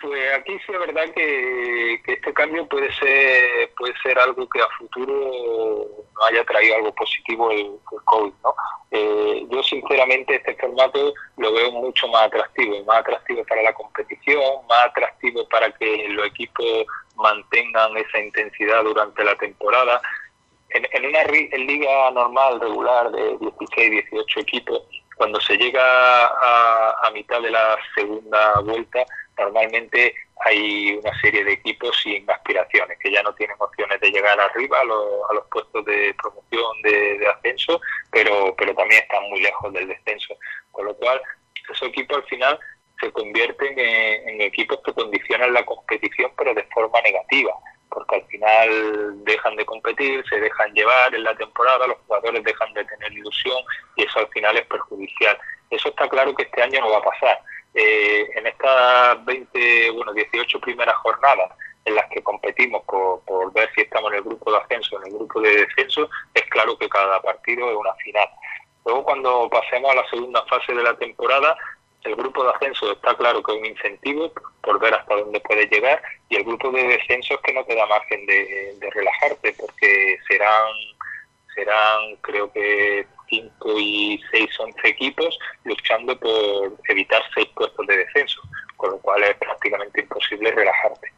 [0.00, 4.68] Pues aquí sí es verdad que, este cambio puede ser puede ser algo que a
[4.78, 5.86] futuro
[6.28, 7.72] haya traído algo positivo el,
[8.04, 8.54] COVID, ¿no?
[8.92, 14.40] Eh, yo sinceramente este formato lo veo mucho más atractivo, más atractivo para la competición,
[14.68, 20.00] más atractivo para que los equipos mantengan esa intensidad durante la temporada.
[20.70, 24.82] En, una liga normal, regular, de 16, 18 equipos,
[25.16, 29.04] cuando se llega a mitad de la segunda vuelta,
[29.38, 34.38] normalmente hay una serie de equipos sin aspiraciones, que ya no tienen opciones de llegar
[34.40, 39.88] arriba a, los puestos de promoción, de, ascenso, pero, pero también están muy lejos del
[39.88, 40.36] descenso.
[40.72, 41.20] Con lo cual,
[41.70, 42.58] esos equipos al final
[43.00, 47.52] se convierten en, equipos que condicionan la competición, pero de forma negativa,
[47.90, 52.72] porque al final dejan de competir, se dejan llevar en la temporada, los jugadores dejan
[52.74, 53.58] de tener ilusión
[53.96, 55.38] y eso al final es perjudicial.
[55.70, 57.40] Eso está claro que este año no va a pasar
[57.78, 61.50] eh, en estas 20, bueno, 18 primeras jornadas
[61.84, 65.14] en las que competimos por, ver si estamos en el grupo de ascenso en el
[65.14, 68.28] grupo de descenso, es claro que cada partido es una final.
[68.84, 71.56] Luego cuando pasemos a la segunda fase de la temporada,
[72.02, 75.66] el grupo de ascenso está claro que es un incentivo por ver hasta dónde puede
[75.66, 79.54] llegar y el grupo de descenso es que no te da margen de, de relajarte
[79.54, 80.72] porque serán,
[81.54, 88.40] serán creo que 5 y 6, 11 equipos luchando por evitar 6 puestos de descenso,
[88.76, 91.12] con lo cual es prácticamente imposible relajarte.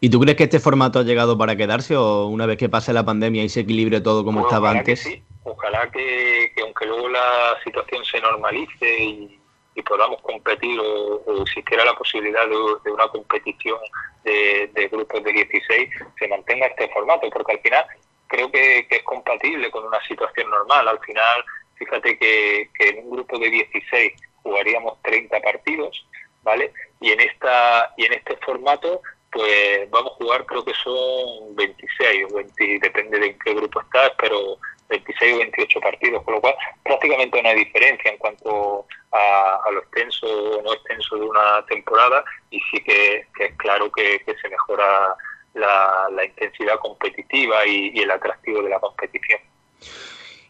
[0.00, 2.92] ¿Y tú crees que este formato ha llegado para quedarse o una vez que pase
[2.92, 5.02] la pandemia y se equilibre todo como estaba antes?
[5.02, 5.22] sí.
[5.48, 9.40] Ojalá que, aunque luego la situación se normalice y,
[9.86, 13.78] podamos competir o, existiera la posibilidad de, una competición
[14.24, 17.86] de, de, grupos de 16, se mantenga este formato, porque al final
[18.28, 20.88] creo que, es compatible con una situación normal.
[20.88, 21.44] Al final,
[21.76, 24.12] fíjate que, en un grupo de 16
[24.42, 26.06] jugaríamos 30 partidos,
[26.42, 26.72] ¿vale?
[27.00, 29.02] Y en esta y en este formato
[29.32, 33.80] pues vamos a jugar creo que son 26 o 20, depende de en qué grupo
[33.80, 34.56] estás, pero
[34.88, 36.54] 26 o 28 partidos, con lo cual
[36.84, 42.24] prácticamente no hay diferencia en cuanto a, lo extenso o no extenso de una temporada
[42.50, 45.16] y sí que, es claro que se mejora
[45.56, 49.40] la, intensidad competitiva y, el atractivo de la competición.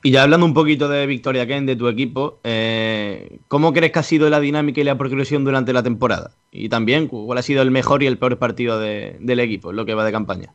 [0.02, 3.98] Y ya hablando un poquito de Victoria Ken, de tu equipo, eh, ¿cómo crees que
[3.98, 6.30] ha sido la dinámica y la progresión durante la temporada?
[6.52, 9.94] Y también, ¿cuál ha sido el mejor y el peor partido del equipo, lo que
[9.94, 10.52] va de campaña?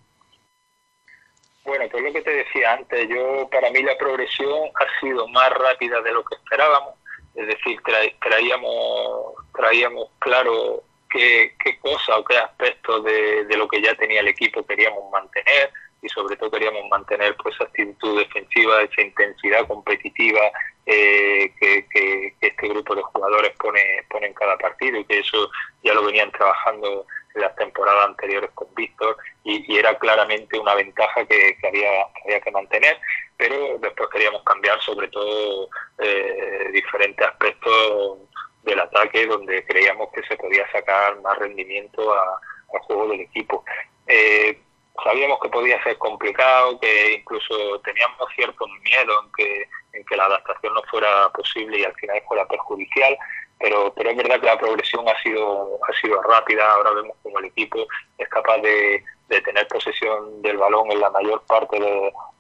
[1.66, 5.50] Bueno, pues lo que te decía antes, yo para mí la progresión ha sido más
[5.52, 6.96] rápida de lo que esperábamos,
[7.36, 7.80] es decir,
[8.22, 14.30] traíamos, traíamos claro qué, qué cosa o qué aspectos de, lo que ya tenía el
[14.30, 20.42] equipo queríamos mantener y sobre todo queríamos mantener pues esa actitud defensiva, esa intensidad competitiva
[20.86, 25.52] eh, que, este grupo de jugadores pone, pone en cada partido y que eso
[25.84, 27.06] ya lo venían trabajando
[27.36, 31.90] en las temporadas anteriores con Víctor y, era claramente una ventaja que, había,
[32.26, 33.00] había que mantener,
[33.38, 38.18] pero después queríamos cambiar sobre todo eh, diferentes aspectos
[38.64, 43.64] del ataque donde creíamos que se podía sacar más rendimiento al juego del equipo.
[44.08, 44.60] Eh,
[45.04, 50.26] sabíamos que podía ser complicado, que incluso teníamos cierto miedo en que, en que la
[50.26, 53.18] adaptación no fuera posible y al final fuera perjudicial,
[53.60, 57.40] pero, pero es verdad que la progresión ha sido, ha sido rápida, ahora vemos como
[57.40, 57.86] el equipo
[58.18, 61.80] es capaz de, de tener posesión del balón en la mayor parte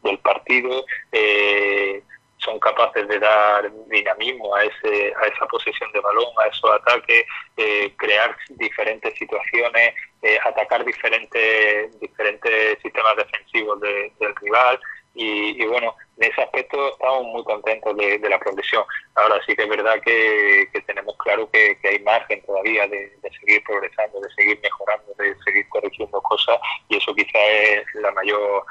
[0.03, 2.03] del partido, eh,
[2.43, 7.23] son capaces de dar dinamismo a, ese, a esa posesión de balón, a esos ataques,
[7.57, 14.79] eh, crear diferentes situaciones, eh, atacar diferentes, diferentes sistemas defensivos del rival
[15.13, 18.83] y, bueno, en ese aspecto estamos muy contentos de, la progresión.
[19.15, 24.21] Ahora sí que es verdad que, tenemos claro que, hay margen todavía de, seguir progresando,
[24.21, 28.65] de seguir mejorando, de seguir corrigiendo cosas y eso quizá es la mayor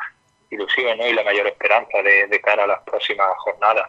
[0.50, 3.88] ilusión y la mayor esperanza de, cara a las próximas jornadas.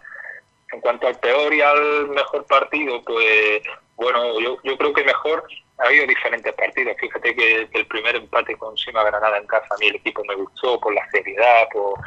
[0.72, 3.62] En cuanto al peor y al mejor partido, pues
[3.95, 5.45] bueno, yo, yo creo que mejor
[5.82, 6.95] ha habido diferentes partidos.
[6.99, 10.36] Fíjate que, el primer empate con Sima Granada en casa, a mí el equipo me
[10.36, 11.99] gustó por la seriedad, por,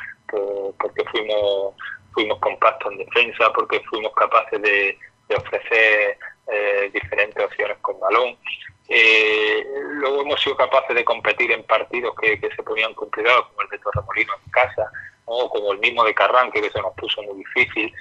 [0.79, 1.75] porque fuimos,
[2.13, 4.99] fuimos compactos en defensa, porque fuimos capaces de,
[5.37, 6.17] ofrecer
[6.53, 8.37] eh, diferentes opciones con balón.
[8.89, 9.64] Eh,
[9.95, 13.78] luego hemos sido capaces de competir en partidos que, se ponían complicados, como el de
[13.78, 14.91] Torremolino en casa,
[15.24, 17.93] o como el mismo de Carranque, que se nos puso muy difícil.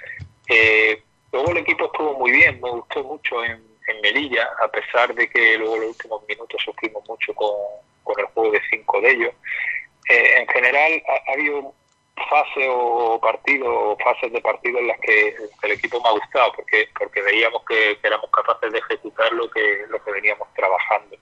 [0.48, 3.72] Eh, luego el equipo estuvo muy bien, me gustó mucho en,
[4.02, 7.50] Melilla, a pesar de que luego los últimos minutos sufrimos mucho con,
[8.18, 9.34] el juego de cinco de ellos.
[10.08, 11.74] Eh, en general ha, habido
[12.16, 16.88] fases o partidos, fases de partido en las que el equipo me ha gustado, porque
[16.98, 21.16] porque veíamos que, éramos capaces de ejecutar lo que lo que veníamos trabajando.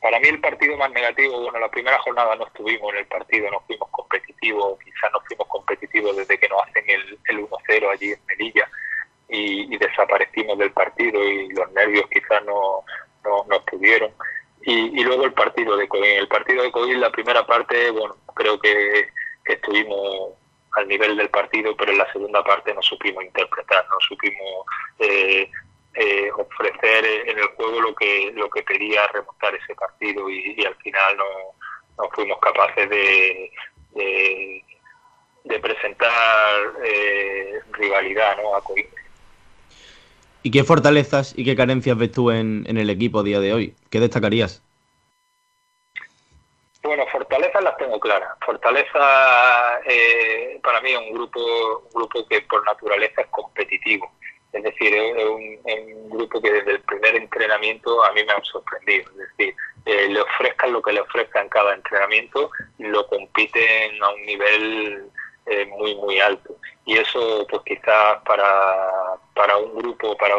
[0.00, 3.50] Para mí el partido más negativo, bueno, la primera jornada no estuvimos en el partido,
[3.50, 8.12] no fuimos competitivos, quizás no fuimos competitivos desde que nos hacen el, el 1-0 allí
[8.12, 8.68] en Melilla
[9.30, 12.84] y, desaparecimos del partido y los nervios quizás no,
[13.24, 14.10] no, no pudieron.
[14.62, 16.04] Y, luego el partido de Coín.
[16.04, 19.08] El partido de Coín, la primera parte, bueno, creo que,
[19.44, 20.34] estuvimos
[20.72, 24.66] al nivel del partido, pero en la segunda parte no supimos interpretar, no supimos
[24.98, 25.50] eh,
[25.94, 30.76] eh, ofrecer en el juego lo que lo que quería remontar ese partido y, al
[30.76, 31.24] final no,
[31.98, 33.50] no, fuimos capaces de,
[35.44, 36.10] de, presentar
[36.84, 38.54] eh, rivalidad ¿no?
[38.54, 38.86] a Coín.
[40.42, 43.74] ¿Y qué fortalezas y qué carencias ves tú en, el equipo a día de hoy?
[43.90, 44.62] ¿Qué destacarías?
[46.82, 48.30] Bueno, fortalezas las tengo claras.
[48.44, 51.40] Fortaleza eh, para mí es un grupo,
[51.84, 54.10] un grupo que por naturaleza es competitivo.
[54.52, 59.10] Es decir, es un, grupo que desde el primer entrenamiento a mí me ha sorprendido.
[59.10, 59.54] Es decir,
[59.86, 65.10] eh, le ofrezcan lo que le ofrezcan cada entrenamiento, lo compiten a un nivel
[65.46, 66.54] eh, muy, muy alto
[66.84, 70.34] y eso pues quizás para, para un grupo para,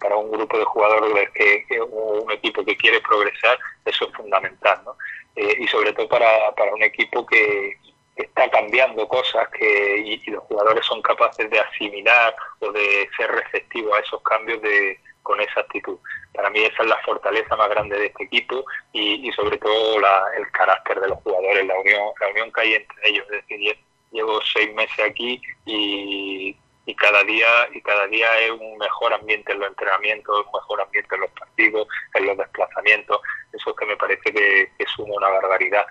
[0.00, 4.95] para un grupo de jugadores que, un equipo que quiere progresar eso es fundamental ¿no?
[5.36, 7.76] Eh, y sobre todo para, para un equipo que,
[8.16, 13.94] está cambiando cosas que y, los jugadores son capaces de asimilar o de ser receptivos
[13.94, 15.98] a esos cambios de con esa actitud.
[16.32, 19.98] Para mí esa es la fortaleza más grande de este equipo y, y sobre todo
[20.00, 23.26] la, el carácter de los jugadores, la unión, la unión que hay entre ellos.
[23.30, 23.76] Es decir,
[24.12, 26.56] llevo seis meses aquí y,
[26.94, 31.14] cada día y cada día es un mejor ambiente en los entrenamientos, un mejor ambiente
[31.14, 33.20] en los partidos, en los desplazamientos.
[33.52, 35.86] Eso es que me parece que, que suma una barbaridad.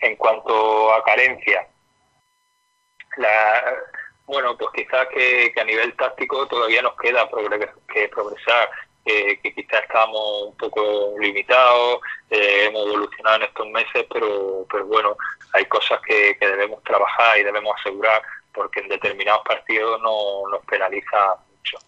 [0.00, 1.68] En cuanto a carencia,
[3.18, 3.74] la,
[4.26, 7.28] bueno, pues quizás que, a nivel táctico todavía nos queda
[7.92, 8.70] que progresar
[9.04, 15.16] que, quizás estamos un poco limitados, eh, hemos evolucionado en estos meses, pero, pero bueno,
[15.52, 18.22] hay cosas que, debemos trabajar y debemos asegurar
[18.52, 21.78] porque en determinados partidos no, nos penaliza mucho.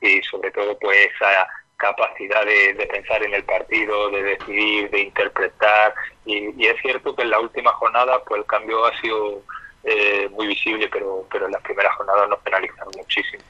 [0.00, 5.94] Y sobre todo pues esa capacidad de, pensar en el partido, de decidir, de interpretar.
[6.24, 9.42] Y, es cierto que en la última jornada pues el cambio ha sido
[9.84, 13.42] eh, muy visible, pero, pero en las primeras jornadas nos penalizan muchísimo.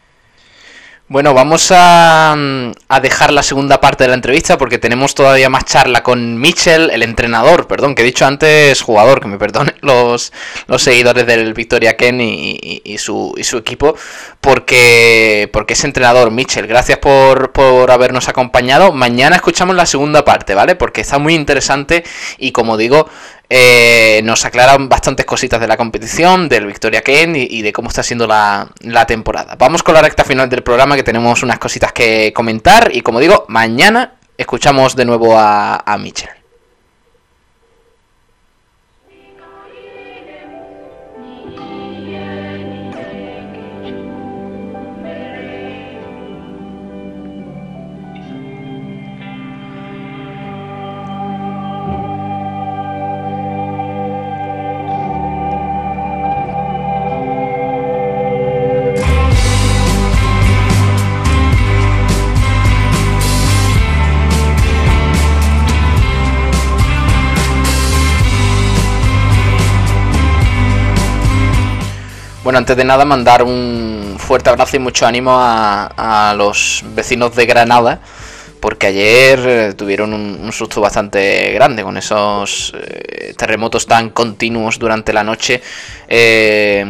[1.09, 2.35] Bueno, vamos a,
[3.03, 7.03] dejar la segunda parte de la entrevista porque tenemos todavía más charla con Mitchell, el
[7.03, 10.33] entrenador, perdón, que he dicho antes jugador, que me perdonen los,
[10.69, 13.95] los seguidores del Victoria Ken y, su, y su equipo,
[14.41, 16.67] porque, porque es entrenador Mitchell.
[16.67, 18.93] Gracias por, por habernos acompañado.
[18.93, 20.77] Mañana escuchamos la segunda parte, ¿vale?
[20.77, 22.05] Porque está muy interesante
[22.39, 23.07] y como digo,
[23.49, 28.03] eh, nos aclaran bastantes cositas de la competición, del Victoria Ken y, de cómo está
[28.03, 28.71] siendo la,
[29.07, 29.57] temporada.
[29.59, 33.21] Vamos con la recta final del programa que tenemos unas cositas que comentar y como
[33.21, 36.42] digo, mañana escuchamos de nuevo a, a Michel.
[72.63, 78.01] Antes de nada mandar un fuerte abrazo y mucho ánimo a, los vecinos de Granada,
[78.61, 85.13] porque ayer eh, tuvieron un, susto bastante grande con esos eh, terremotos tan continuos durante
[85.13, 85.61] la noche.
[86.07, 86.87] Eh,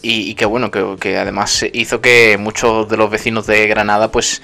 [0.00, 4.40] y, que bueno, que, que, además hizo que muchos de los vecinos de Granada pues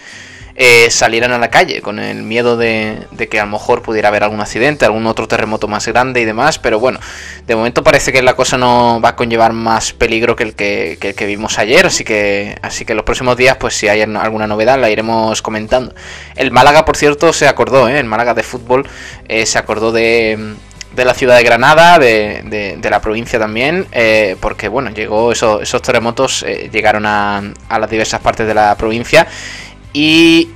[0.55, 4.25] eh, salieran a la calle con el miedo de, que a lo mejor pudiera haber
[4.25, 7.01] algún accidente, algún otro terremoto más grande y demás, pero bueno,
[7.47, 10.99] de momento parece que la cosa no va a conllevar más peligro que el que,
[11.17, 14.79] que, vimos ayer, así que, así que los próximos días, pues si hay alguna novedad,
[14.79, 15.95] la iremos comentando.
[16.37, 17.99] El Málaga, por cierto, se acordó, ¿eh?
[17.99, 18.87] el Málaga de fútbol
[19.29, 20.55] eh, se acordó de,
[20.95, 27.07] la ciudad de Granada, de, la provincia también, eh, porque bueno, llegó esos, terremotos, llegaron
[27.07, 29.27] a, a las diversas partes de la provincia
[29.93, 30.49] y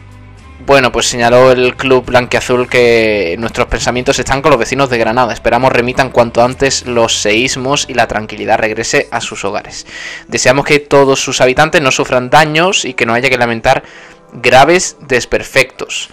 [0.66, 5.32] bueno, pues señaló el club blanqueazul que nuestros pensamientos están con los vecinos de Granada.
[5.32, 9.86] Esperamos remitan cuanto antes los seísmos y la tranquilidad regrese a sus hogares.
[10.28, 13.84] Deseamos que todos sus habitantes no sufran daños y que no haya que lamentar
[14.32, 16.08] graves desperfectos.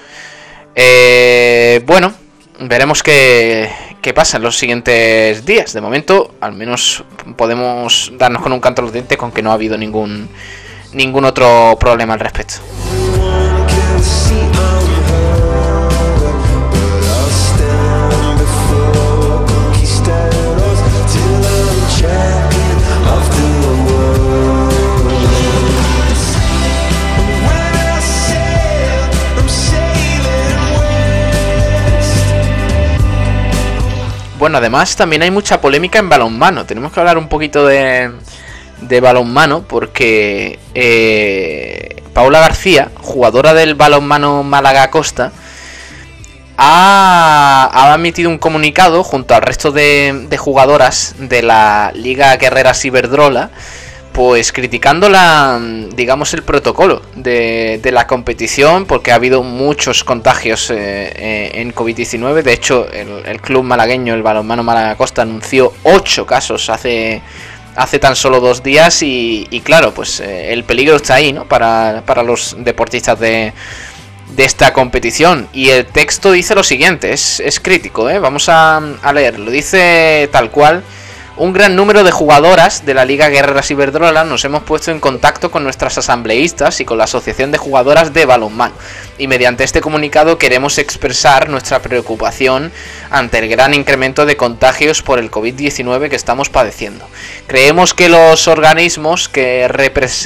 [0.75, 2.13] Eh, bueno,
[2.59, 3.69] veremos qué,
[4.01, 5.71] qué, pasa en los siguientes días.
[5.73, 7.03] De momento, al menos
[7.37, 10.29] podemos darnos con un canto a dientes con que no ha habido ningún,
[10.93, 12.55] ningún otro problema al respecto.
[34.43, 36.65] Bueno, además también hay mucha polémica en balonmano.
[36.65, 38.11] Tenemos que hablar un poquito de,
[38.87, 45.31] de balonmano porque eh, Paula García, jugadora del balonmano Málaga Costa,
[46.57, 53.51] ha, emitido un comunicado junto al resto de, de jugadoras de la Liga Guerrera Ciberdrola
[54.13, 55.59] pues criticando la,
[55.95, 60.75] digamos, el protocolo de, la competición, porque ha habido muchos contagios eh,
[61.15, 62.43] eh, en COVID-19.
[62.43, 67.23] De hecho, el, club malagueño, el balonmano Málaga Costa, anunció ocho casos hace,
[67.75, 69.01] hace tan solo dos días.
[69.01, 71.45] Y, claro, pues eh, el peligro está ahí, ¿no?
[71.45, 73.53] Para, para los deportistas de,
[74.35, 75.47] de esta competición.
[75.53, 78.19] Y el texto dice lo siguiente, es, es crítico, ¿eh?
[78.19, 79.51] Vamos a, a leerlo.
[79.51, 80.83] Dice tal cual
[81.43, 85.51] un gran número de jugadoras de la Liga Guerrera Ciberdrola nos hemos puesto en contacto
[85.51, 88.73] con nuestras asambleístas y con la Asociación de Jugadoras de Balonmano.
[89.17, 92.71] Y mediante este comunicado queremos expresar nuestra preocupación
[93.11, 97.05] ante el gran incremento de contagios por el COVID-19 que estamos padeciendo.
[97.45, 99.69] Creemos que los organismos que,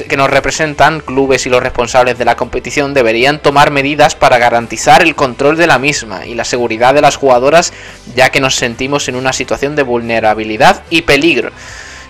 [0.08, 5.02] que nos representan, clubes y los responsables de la competición, deberían tomar medidas para garantizar
[5.02, 7.72] el control de la misma y la seguridad de las jugadoras,
[8.14, 11.50] ya que nos sentimos en una situación de vulnerabilidad y peligro.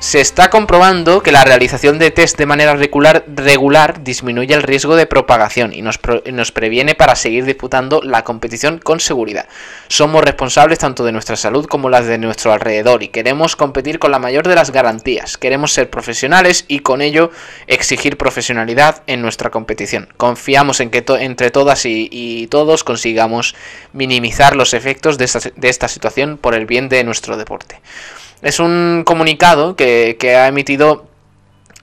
[0.01, 4.95] Se está comprobando que la realización de test de manera regular, regular disminuye el riesgo
[4.95, 5.99] de propagación y nos,
[6.33, 9.49] nos, previene para seguir disputando la competición con seguridad.
[9.89, 14.13] Somos responsables tanto de nuestra salud como las de nuestro alrededor y queremos competir con
[14.13, 15.37] la mayor de las garantías.
[15.37, 17.33] Queremos ser profesionales y con ello
[17.67, 20.09] exigir profesionalidad en nuestra competición.
[20.17, 23.57] Confiamos en que entre todas y, todos consigamos
[23.93, 27.81] minimizar los efectos de esta situación por el bien de nuestro deporte.
[28.43, 31.07] Es un comunicado que, ha emitido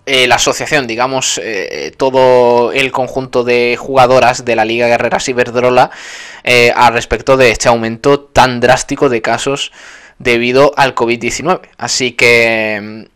[0.06, 5.92] eh, la asociación, digamos, eh, todo el conjunto de jugadoras de la Liga Guerrera Ciberdrola
[6.44, 9.72] eh, al respecto de este aumento tan drástico de casos
[10.20, 11.62] debido al COVID-19.
[11.78, 13.10] Así que...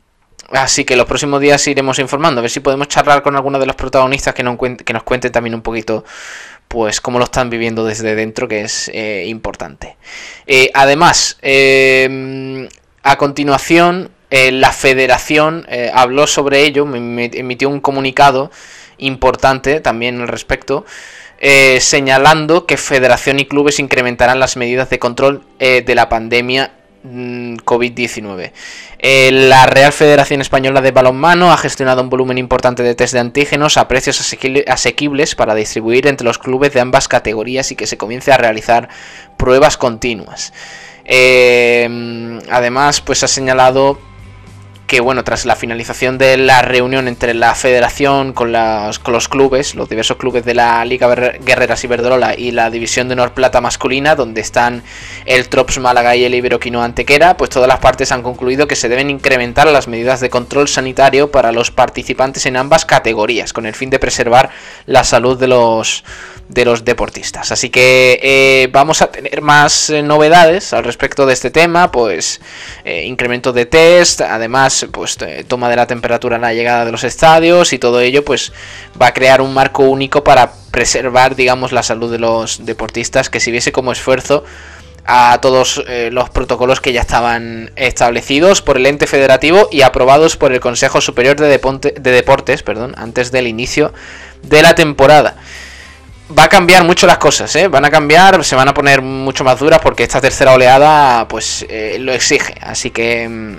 [0.51, 3.67] Así que los próximos días iremos informando, a ver si podemos charlar con alguno de
[3.67, 6.03] los protagonistas que nos, que nos cuenten también un poquito
[6.67, 8.91] pues cómo lo están viviendo desde dentro, que es
[9.27, 9.95] importante.
[10.73, 11.37] además,
[13.03, 18.51] a continuación, eh, la federación eh, habló sobre ello, emitió un comunicado
[18.97, 20.85] importante también al respecto,
[21.39, 26.73] eh, señalando que federación y clubes incrementarán las medidas de control de la pandemia
[27.03, 28.51] mm, COVID-19.
[29.31, 33.77] la Real Federación Española de Balonmano ha gestionado un volumen importante de test de antígenos
[33.77, 34.19] a precios
[34.67, 38.89] asequibles para distribuir entre los clubes de ambas categorías y que se comience a realizar
[39.37, 40.51] pruebas continuas.
[41.11, 43.97] Eh, además, pues ha señalado
[44.89, 49.87] que bueno, tras la finalización de la reunión entre la federación con, los clubes, los
[49.87, 54.41] diversos clubes de la Liga Guerrera Ciberdrola y la División de Honor Plata masculina, donde
[54.41, 54.81] están
[55.27, 58.89] el Trops Málaga y el Iberoquino Antequera, pues todas las partes han concluido que se
[58.89, 63.75] deben incrementar las medidas de control sanitario para los participantes en ambas categorías, con el
[63.75, 64.49] fin de preservar
[64.87, 66.03] la salud de los
[66.49, 67.51] de los deportistas.
[67.51, 72.41] Así que eh, vamos a tener más eh, novedades al respecto de este tema, pues
[72.83, 77.03] eh, incremento de test, además pues toma de la temperatura en la llegada de los
[77.03, 78.51] estadios y todo ello pues
[78.99, 83.39] va a crear un marco único para preservar digamos la salud de los deportistas que
[83.39, 84.43] si viese como esfuerzo
[85.05, 90.51] a todos los protocolos que ya estaban establecidos por el ente federativo y aprobados por
[90.53, 93.91] el Consejo Superior de, de Deportes perdón, antes del inicio
[94.43, 95.37] de la temporada
[96.37, 97.67] va a cambiar mucho las cosas, ¿eh?
[97.67, 101.65] Van a cambiar, se van a poner mucho más duras porque esta tercera oleada, pues,
[101.69, 102.55] eh, lo exige.
[102.61, 103.27] Así que...
[103.27, 103.57] Mm,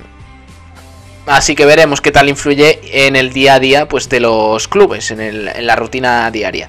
[1.26, 5.10] así que veremos qué tal influye en el día a día, pues, de los clubes,
[5.10, 6.68] en, en la rutina diaria.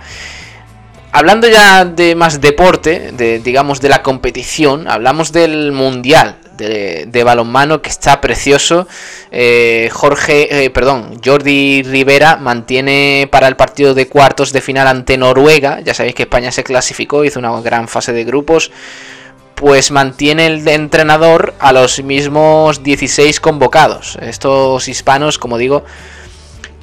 [1.14, 7.82] Hablando ya de más deporte, de, digamos de la competición, hablamos del Mundial de, balonmano
[7.82, 8.88] que está precioso.
[9.32, 15.18] Eh, Jorge, eh, perdón, Jordi Rivera mantiene para el partido de cuartos de final ante
[15.18, 15.80] Noruega.
[15.82, 18.72] Ya sabéis que España se clasificó, hizo una gran fase de grupos.
[19.56, 24.18] Pues mantiene el entrenador a los mismos 16 convocados.
[24.22, 25.84] Estos hispanos, como digo,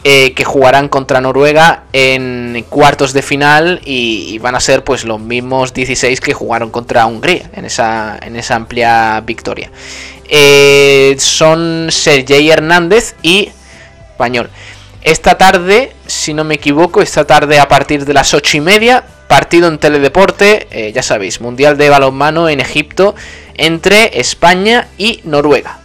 [0.05, 5.21] eh, que jugarán contra Noruega en cuartos de final y, van a ser pues los
[5.21, 9.71] mismos 16 que jugaron contra Hungría en esa, en esa amplia victoria.
[10.29, 13.51] Eh, son Sergei Hernández y
[14.11, 14.51] Español.
[15.03, 19.05] Esta tarde, si no me equivoco, esta tarde a partir de las 8 y media,
[19.27, 23.15] partido en Teledeporte, eh, ya sabéis, Mundial de Balonmano en Egipto
[23.57, 25.81] entre España y Noruega.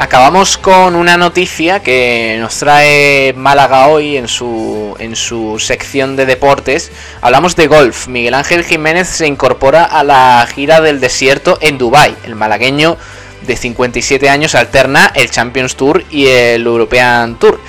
[0.00, 6.24] Acabamos con una noticia que nos trae Málaga hoy en su, en su sección de
[6.24, 6.92] deportes.
[7.20, 8.06] Hablamos de golf.
[8.06, 12.14] Miguel Ángel Jiménez se incorpora a la gira del desierto en Dubai.
[12.24, 12.96] El malagueño
[13.44, 17.60] de 57 años alterna el Champions Tour y el European Tour.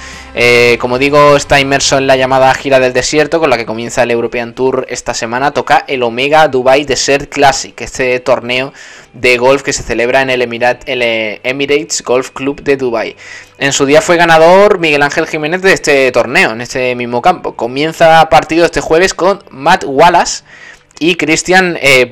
[0.41, 4.03] Eh, como digo, está inmerso en la llamada gira del desierto, con la que comienza
[4.03, 5.51] el European Tour esta semana.
[5.51, 8.71] Toca el Omega Dubai Desert Classic, este torneo
[9.11, 13.17] de golf que se celebra en el, el Emirates Golf Club de Dubai.
[13.57, 17.57] En su día fue ganador Miguel Ángel Jiménez de este torneo, en este mismo campo.
[17.57, 20.45] Comienza partido este jueves con Matt Wallace
[20.99, 22.09] y Christian eh,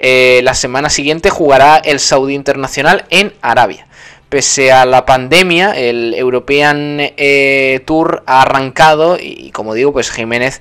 [0.00, 3.86] eh, la semana siguiente jugará el Saudi Internacional en Arabia.
[4.28, 10.60] Pese a la pandemia, el European eh, Tour ha arrancado y, como digo, pues Jiménez,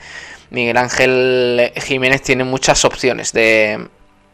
[0.52, 3.88] Miguel Ángel Jiménez tiene muchas opciones de,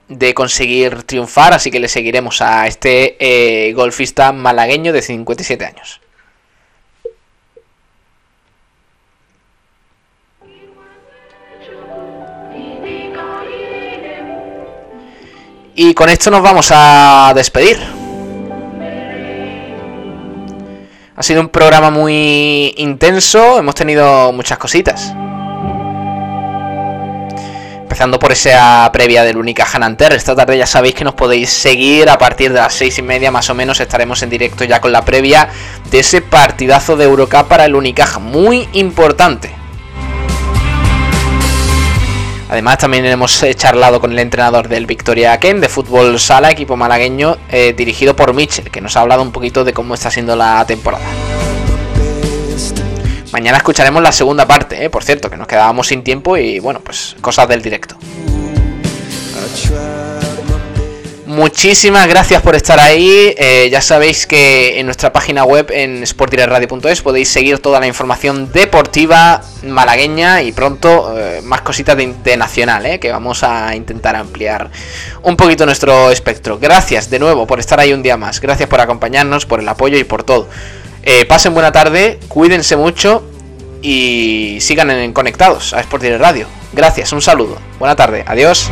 [0.09, 6.01] de conseguir triunfar, así que le seguiremos a este eh, golfista malagueño de 57 años.
[15.75, 17.98] Y con esto nos vamos a despedir.
[21.19, 25.13] Ha sido un programa muy intenso, hemos tenido muchas cositas.
[27.81, 30.13] Empezando por esa previa del Unicaja Nanter.
[30.13, 33.31] Esta tarde ya sabéis que nos podéis seguir a partir de las seis y media
[33.31, 33.81] más o menos.
[33.81, 35.49] Estaremos en directo ya con la previa
[35.91, 38.19] de ese partidazo de Eurocup para el Unicaja.
[38.19, 39.58] Muy importante.
[42.49, 46.75] Además, también hemos eh, charlado con el entrenador del Victoria Ken de fútbol sala, equipo
[46.75, 50.35] malagueño, eh, dirigido por Mitchell, que nos ha hablado un poquito de cómo está siendo
[50.35, 51.05] la temporada.
[53.31, 56.79] Mañana escucharemos la segunda parte, eh, por cierto, que nos quedábamos sin tiempo y bueno,
[56.79, 57.95] pues cosas del directo.
[61.39, 63.33] Muchísimas gracias por estar ahí.
[63.37, 68.51] Eh, ya sabéis que en nuestra página web en sportdireradio.es podéis seguir toda la información
[68.51, 74.69] deportiva malagueña y pronto eh, más cositas de, nacional, eh, que vamos a intentar ampliar
[75.23, 76.59] un poquito nuestro espectro.
[76.59, 78.41] Gracias de nuevo por estar ahí un día más.
[78.41, 80.49] Gracias por acompañarnos, por el apoyo y por todo.
[81.29, 83.23] pasen buena tarde, cuídense mucho
[83.81, 86.47] y sigan conectados a Sport Radio.
[86.73, 87.57] Gracias, un saludo.
[87.79, 88.69] Buena tarde, adiós.